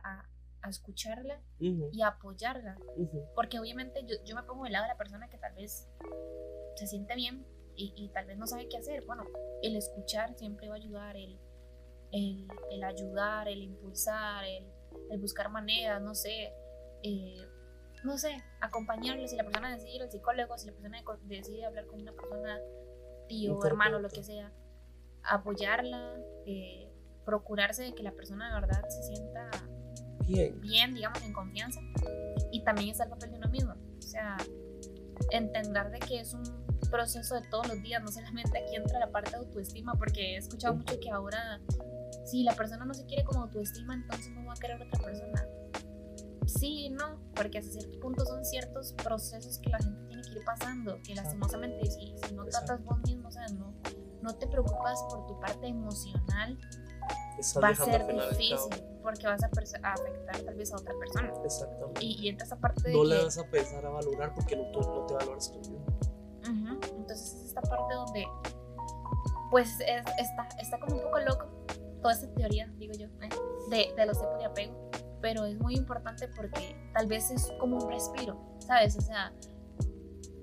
a, 0.62 0.68
escucharla 0.68 1.40
y 1.58 2.02
apoyarla. 2.02 2.78
Porque 3.34 3.58
obviamente 3.58 4.04
yo, 4.06 4.16
yo 4.24 4.34
me 4.34 4.42
pongo 4.42 4.64
del 4.64 4.72
lado 4.72 4.84
de 4.84 4.88
la 4.88 4.98
persona 4.98 5.28
que 5.28 5.38
tal 5.38 5.54
vez 5.54 5.88
se 6.76 6.86
siente 6.86 7.14
bien 7.14 7.46
y, 7.76 7.94
y, 7.96 8.10
tal 8.10 8.26
vez 8.26 8.36
no 8.36 8.46
sabe 8.46 8.68
qué 8.68 8.76
hacer. 8.76 9.04
Bueno, 9.06 9.24
el 9.62 9.76
escuchar 9.76 10.34
siempre 10.36 10.68
va 10.68 10.74
a 10.74 10.78
ayudar, 10.78 11.16
el 11.16 11.38
el, 12.12 12.48
el 12.70 12.84
ayudar, 12.84 13.48
el 13.48 13.62
impulsar, 13.62 14.44
el, 14.44 14.66
el, 15.10 15.20
buscar 15.20 15.50
maneras, 15.50 16.00
no 16.02 16.14
sé, 16.14 16.52
eh, 17.02 17.46
no 18.04 18.18
sé, 18.18 18.42
acompañarle, 18.60 19.28
si 19.28 19.36
la 19.36 19.44
persona 19.44 19.72
decide 19.72 19.96
ir 19.96 20.02
al 20.02 20.10
psicólogo, 20.10 20.56
si 20.58 20.66
la 20.66 20.72
persona 20.72 21.02
decide 21.24 21.64
hablar 21.64 21.86
con 21.86 22.00
una 22.00 22.12
persona, 22.12 22.58
tío, 23.28 23.58
hermano, 23.64 23.98
lo 23.98 24.08
que 24.08 24.22
sea, 24.22 24.52
apoyarla, 25.22 26.16
eh, 26.46 26.90
procurarse 27.24 27.84
de 27.84 27.94
que 27.94 28.02
la 28.02 28.12
persona 28.12 28.54
de 28.54 28.60
verdad 28.60 28.88
se 28.88 29.02
sienta 29.02 29.50
bien. 30.26 30.60
bien, 30.60 30.94
digamos, 30.94 31.22
en 31.22 31.32
confianza. 31.32 31.80
Y 32.50 32.64
también 32.64 32.90
está 32.90 33.04
el 33.04 33.10
papel 33.10 33.30
de 33.32 33.36
uno 33.36 33.48
mismo, 33.48 33.74
o 33.98 34.02
sea, 34.02 34.36
entender 35.30 35.90
de 35.90 35.98
que 36.00 36.20
es 36.20 36.32
un 36.32 36.42
proceso 36.90 37.34
de 37.34 37.42
todos 37.48 37.68
los 37.68 37.80
días, 37.82 38.02
no 38.02 38.08
solamente 38.08 38.58
aquí 38.58 38.76
entra 38.76 38.98
la 38.98 39.10
parte 39.10 39.30
de 39.30 39.36
autoestima, 39.36 39.94
porque 39.94 40.34
he 40.34 40.36
escuchado 40.36 40.74
mucho 40.74 40.98
que 40.98 41.10
ahora 41.10 41.60
si 42.24 42.42
la 42.42 42.54
persona 42.54 42.84
no 42.84 42.94
se 42.94 43.04
quiere 43.06 43.24
como 43.24 43.42
autoestima, 43.42 43.94
entonces 43.94 44.30
no 44.32 44.44
va 44.46 44.54
a 44.54 44.56
querer 44.56 44.80
otra 44.80 45.00
persona. 45.00 45.46
Sí 46.46 46.86
y 46.86 46.90
no, 46.90 47.20
porque 47.34 47.58
hasta 47.58 47.72
cierto 47.72 48.00
punto 48.00 48.24
son 48.24 48.44
ciertos 48.44 48.92
procesos 48.94 49.58
que 49.58 49.70
la 49.70 49.78
gente 49.78 50.00
tiene 50.08 50.22
que 50.22 50.30
ir 50.30 50.44
pasando, 50.44 50.98
que 51.02 51.14
lastimosamente 51.14 51.86
si, 51.86 52.14
si 52.26 52.34
no 52.34 52.44
tratas 52.46 52.82
vos 52.84 52.98
mismo, 53.06 53.28
o 53.28 53.30
sea, 53.30 53.46
no, 53.48 53.72
no 54.22 54.34
te 54.34 54.46
preocupas 54.48 55.00
por 55.08 55.26
tu 55.26 55.38
parte 55.38 55.68
emocional, 55.68 56.58
va 57.62 57.68
a 57.68 57.74
ser 57.74 58.06
difícil 58.06 58.84
porque 59.02 59.26
vas 59.26 59.42
a, 59.42 59.46
afectar 59.46 60.40
tal 60.42 60.54
vez 60.54 60.72
a 60.72 60.76
otra 60.76 60.94
persona. 60.98 61.32
Exactamente. 61.44 62.04
Y, 62.04 62.24
y 62.24 62.28
entra 62.28 62.46
esa 62.46 62.56
parte 62.56 62.88
de 62.88 62.94
No 62.94 63.04
le 63.04 63.24
vas 63.24 63.38
a 63.38 63.42
empezar 63.42 63.86
a 63.86 63.90
valorar 63.90 64.34
porque 64.34 64.56
no, 64.56 64.70
no 64.72 65.06
te 65.06 65.14
valoras 65.14 65.52
tú 65.52 65.58
mismo. 65.58 65.80
Entonces 66.44 67.34
es 67.34 67.44
esta 67.46 67.62
parte 67.62 67.94
donde 67.94 68.26
pues 69.50 69.68
está, 69.80 70.48
está 70.60 70.78
como 70.78 70.96
un 70.96 71.02
poco 71.02 71.18
loco 71.20 71.46
toda 72.00 72.14
esta 72.14 72.32
teoría, 72.34 72.72
digo 72.76 72.94
yo, 72.94 73.06
¿eh? 73.06 73.28
de, 73.70 73.94
de, 73.96 74.06
los 74.06 74.18
tipos 74.18 74.38
de 74.38 74.44
apego, 74.46 74.90
pero 75.20 75.44
es 75.44 75.58
muy 75.58 75.76
importante 75.76 76.28
porque 76.28 76.76
tal 76.92 77.06
vez 77.06 77.30
es 77.30 77.52
como 77.58 77.78
un 77.78 77.90
respiro, 77.90 78.40
¿sabes? 78.60 78.96
O 78.96 79.00
sea, 79.00 79.32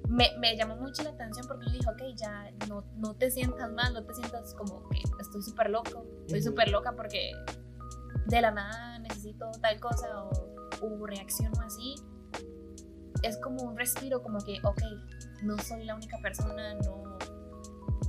me, 0.08 0.30
me 0.40 0.56
llamó 0.56 0.76
mucho 0.78 1.04
la 1.04 1.12
atención 1.12 1.46
porque 1.48 1.66
yo 1.68 1.72
dije, 1.74 1.90
ok, 1.90 2.16
ya 2.16 2.52
no, 2.68 2.84
no 2.96 3.14
te 3.16 3.30
sientas 3.30 3.72
mal, 3.72 3.94
no 3.94 4.04
te 4.04 4.14
sientas 4.14 4.54
como 4.54 4.88
que 4.90 5.02
estoy 5.20 5.42
súper 5.42 5.70
loco, 5.70 6.06
estoy 6.26 6.42
súper 6.42 6.70
loca 6.70 6.94
porque 6.96 7.32
de 8.26 8.42
la 8.42 8.52
nada 8.52 9.00
necesito 9.00 9.50
tal 9.62 9.80
cosa 9.80 10.24
o, 10.24 10.30
o 10.82 11.06
reacciono 11.06 11.60
así. 11.62 11.96
Es 13.24 13.38
como 13.38 13.64
un 13.64 13.78
respiro, 13.78 14.22
como 14.22 14.40
que, 14.40 14.60
ok, 14.64 14.82
no 15.44 15.58
soy 15.58 15.86
la 15.86 15.96
única 15.96 16.18
persona, 16.22 16.76
no, 16.76 17.18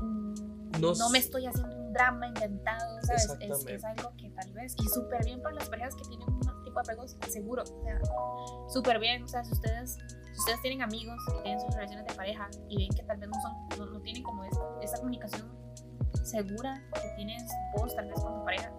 mm, 0.02 0.80
no, 0.80 0.94
no 0.94 1.10
me 1.10 1.18
estoy 1.18 1.46
haciendo 1.46 1.77
drama 1.92 2.28
inventado, 2.28 2.98
¿sabes? 3.02 3.28
Es, 3.40 3.66
es, 3.66 3.84
algo 3.84 4.12
que 4.16 4.30
tal 4.30 4.52
vez, 4.52 4.74
y 4.78 4.88
súper 4.88 5.24
bien 5.24 5.42
para 5.42 5.54
las 5.54 5.68
parejas 5.68 5.94
que 5.94 6.04
tienen 6.04 6.28
un 6.28 6.40
tipo 6.64 6.80
de 6.80 6.92
apegos, 6.92 7.16
seguro, 7.28 7.62
o 7.62 7.82
sea, 7.82 8.00
súper 8.68 8.98
bien, 8.98 9.22
o 9.22 9.28
sea, 9.28 9.44
si 9.44 9.52
ustedes, 9.52 9.94
si 9.94 10.38
ustedes 10.38 10.60
tienen 10.62 10.82
amigos 10.82 11.16
que 11.32 11.42
tienen 11.42 11.60
sus 11.60 11.74
relaciones 11.74 12.06
de 12.06 12.14
pareja 12.14 12.48
y 12.68 12.76
ven 12.76 12.96
que 12.96 13.02
tal 13.02 13.18
vez 13.18 13.28
no, 13.28 13.40
son, 13.40 13.92
no, 13.92 14.00
tienen 14.00 14.22
como 14.22 14.44
esa, 14.44 14.60
esa 14.82 14.96
comunicación 14.98 15.50
segura 16.22 16.82
que 16.94 17.08
tienes 17.16 17.42
vos 17.76 17.94
tal 17.94 18.06
vez 18.08 18.20
con 18.20 18.34
tu 18.38 18.44
pareja, 18.44 18.72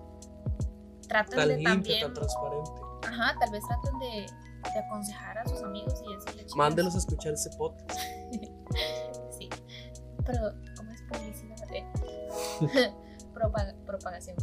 traten 1.07 1.47
de 1.47 1.63
también... 1.63 2.01
Tan 2.01 2.13
transparente. 2.13 2.71
Ajá, 3.07 3.35
tal 3.39 3.51
vez 3.51 3.63
traten 3.67 3.99
de, 3.99 4.25
de 4.71 4.79
aconsejar 4.79 5.37
a 5.39 5.47
sus 5.47 5.61
amigos 5.63 6.01
y 6.05 6.15
decirles... 6.15 6.55
Mándelos 6.55 6.95
a 6.95 6.99
escuchar 6.99 7.33
ese 7.33 7.49
podcast. 7.57 7.99
sí, 9.37 9.49
pero 10.25 10.53
¿cómo 10.77 10.91
es 10.91 11.01
publicidad? 11.03 11.49
propagación. 13.85 14.37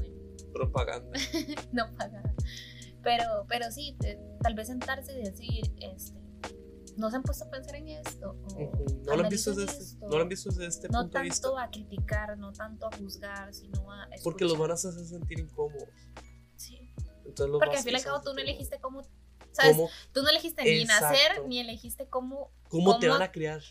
Propaganda. 0.52 1.18
no 1.72 1.94
pagada. 1.96 2.34
Pero, 3.02 3.46
pero 3.48 3.70
sí, 3.70 3.96
tal 4.42 4.54
vez 4.54 4.68
sentarse 4.68 5.12
y 5.12 5.22
decir, 5.22 5.72
este, 5.80 6.18
¿no 6.96 7.10
se 7.10 7.16
han 7.16 7.22
puesto 7.22 7.44
a 7.44 7.50
pensar 7.50 7.76
en 7.76 7.88
esto? 7.88 8.36
no, 9.04 9.16
lo 9.16 9.22
han 9.22 9.28
visto 9.28 9.54
desde, 9.54 9.78
este, 9.78 9.98
no 10.00 10.16
lo 10.16 10.22
han 10.22 10.28
visto 10.28 10.50
desde 10.50 10.66
este 10.66 10.88
punto 10.88 11.18
de 11.18 11.24
vista. 11.24 11.48
No 11.48 11.54
tanto 11.54 11.58
a 11.58 11.70
criticar, 11.70 12.38
no 12.38 12.52
tanto 12.52 12.86
a 12.86 12.96
juzgar, 12.96 13.54
sino 13.54 13.92
a 13.92 14.04
escuchar. 14.04 14.22
Porque 14.24 14.44
los 14.44 14.58
van 14.58 14.70
a 14.70 14.74
hacer 14.74 14.92
sentir 14.92 15.38
incómodos. 15.38 15.88
Sí. 16.56 16.92
Porque 17.36 17.76
al 17.76 17.82
fin 17.82 17.92
y 17.92 17.96
al 17.96 18.02
cabo 18.02 18.20
tú 18.22 18.32
no 18.34 18.40
elegiste 18.40 18.80
cómo 18.80 19.02
¿Sabes? 19.52 19.76
Tú 20.12 20.22
no 20.22 20.28
elegiste 20.28 20.62
ni 20.64 20.84
nacer, 20.84 21.46
ni 21.46 21.60
elegiste 21.60 22.08
cómo, 22.08 22.50
cómo, 22.68 22.84
cómo. 22.84 22.98
te 22.98 23.08
van 23.08 23.22
a 23.22 23.32
criar. 23.32 23.62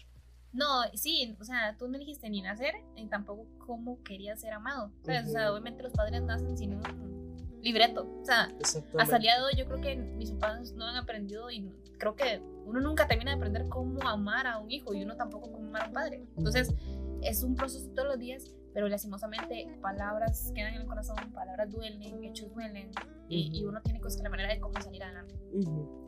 No, 0.56 0.84
sí, 0.94 1.36
o 1.40 1.44
sea, 1.44 1.76
tú 1.78 1.88
no 1.90 1.98
elegiste 1.98 2.30
ni 2.30 2.42
nacer, 2.42 2.76
ni 2.96 3.08
tampoco 3.08 3.46
cómo 3.58 4.02
querías 4.04 4.40
ser 4.40 4.54
amado. 4.54 4.92
O 5.04 5.06
sea, 5.06 5.52
obviamente 5.52 5.84
los 5.84 5.92
padres 5.92 6.22
nacen 6.24 6.58
sin 6.58 6.76
un 6.76 7.60
libreto. 7.62 8.08
O 8.22 8.26
sea, 8.26 8.50
hasta 8.98 9.16
el 9.18 9.22
día 9.22 9.36
de 9.38 9.44
hoy 9.44 9.54
yo 9.58 9.66
creo 9.66 9.82
que 9.82 9.96
mis 9.96 10.32
padres 10.32 10.74
no 10.74 10.86
han 10.86 10.96
aprendido 10.96 11.52
y 11.52 11.70
creo 11.98 12.16
que 12.16 12.42
uno 12.66 12.80
nunca 12.80 13.08
termina 13.08 13.32
de 13.32 13.38
aprender 13.38 13.68
cómo 13.68 14.02
amar 14.08 14.48
a 14.48 14.60
un 14.60 14.72
hijo 14.72 14.94
y 14.94 15.04
uno 15.04 15.16
tampoco 15.18 15.52
cómo 15.52 15.68
amar 15.68 15.84
a 15.84 15.88
un 15.88 15.94
padre. 15.94 16.26
Entonces, 16.38 16.74
es 17.22 17.44
un 17.44 17.56
proceso 17.56 17.90
todos 17.90 18.08
los 18.08 18.20
días, 18.20 18.50
pero 18.74 18.88
lastimosamente 18.88 19.68
palabras 19.82 20.52
quedan 20.56 20.76
en 20.76 20.82
el 20.82 20.88
corazón, 20.88 21.16
palabras 21.34 21.72
duelen, 21.72 22.24
hechos 22.24 22.54
duelen, 22.54 22.92
y, 23.28 23.60
y 23.60 23.66
uno 23.66 23.82
tiene 23.82 24.00
que 24.00 24.06
buscar 24.06 24.24
la 24.24 24.30
manera 24.30 24.54
de 24.54 24.60
cómo 24.60 24.80
salir 24.82 25.04
adelante. 25.04 25.36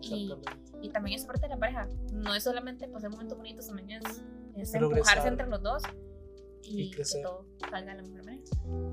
y, 0.02 0.34
y, 0.82 0.90
también 0.90 1.20
es 1.20 1.26
parte 1.26 1.42
de 1.42 1.50
la 1.50 1.58
pareja, 1.58 1.88
no 2.12 2.36
es 2.36 2.44
solamente 2.44 2.88
pasar 2.88 3.10
momentos 3.10 3.38
bonitos, 3.38 3.68
también 3.68 4.02
es, 4.02 4.24
es 4.58 4.74
empujarse 4.74 5.28
entre 5.28 5.48
los 5.48 5.62
dos 5.62 5.84
y, 6.64 6.92
que 6.92 7.04
todo 7.24 7.46
salga 7.70 7.96
de 7.96 8.02
la 8.02 8.08
mejor 8.08 8.26
manera. 8.26 8.44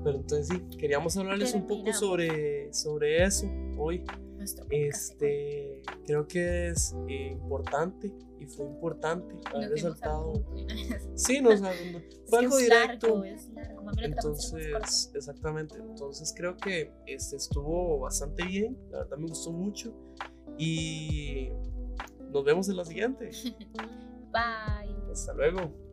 Pero 0.03 0.17
entonces 0.17 0.47
sí, 0.47 0.77
queríamos 0.77 1.17
hablarles 1.17 1.53
un 1.53 1.67
poco 1.67 1.91
sobre, 1.93 2.73
sobre 2.73 3.23
eso 3.23 3.47
hoy. 3.77 4.03
Este, 4.69 5.81
creo 6.05 6.27
que 6.27 6.67
es 6.69 6.95
eh, 7.07 7.31
importante 7.31 8.13
y 8.39 8.45
fue 8.45 8.67
importante 8.67 9.35
haber 9.53 9.71
resaltado. 9.71 10.33
Sí, 11.15 11.41
no, 11.41 11.49
fue 12.27 12.39
algo 12.39 12.57
directo. 12.57 13.23
entonces, 13.97 15.11
exactamente. 15.15 15.77
Entonces 15.77 16.33
creo 16.35 16.57
que 16.57 16.91
este 17.07 17.37
estuvo 17.37 17.99
bastante 17.99 18.45
bien. 18.45 18.77
La 18.91 18.99
verdad 18.99 19.17
me 19.17 19.27
gustó 19.27 19.51
mucho. 19.51 19.93
Y 20.57 21.49
nos 22.31 22.43
vemos 22.43 22.69
en 22.69 22.77
la 22.77 22.85
siguiente. 22.85 23.31
Bye. 24.31 24.74
Hasta 25.15 25.33
luego. 25.33 25.84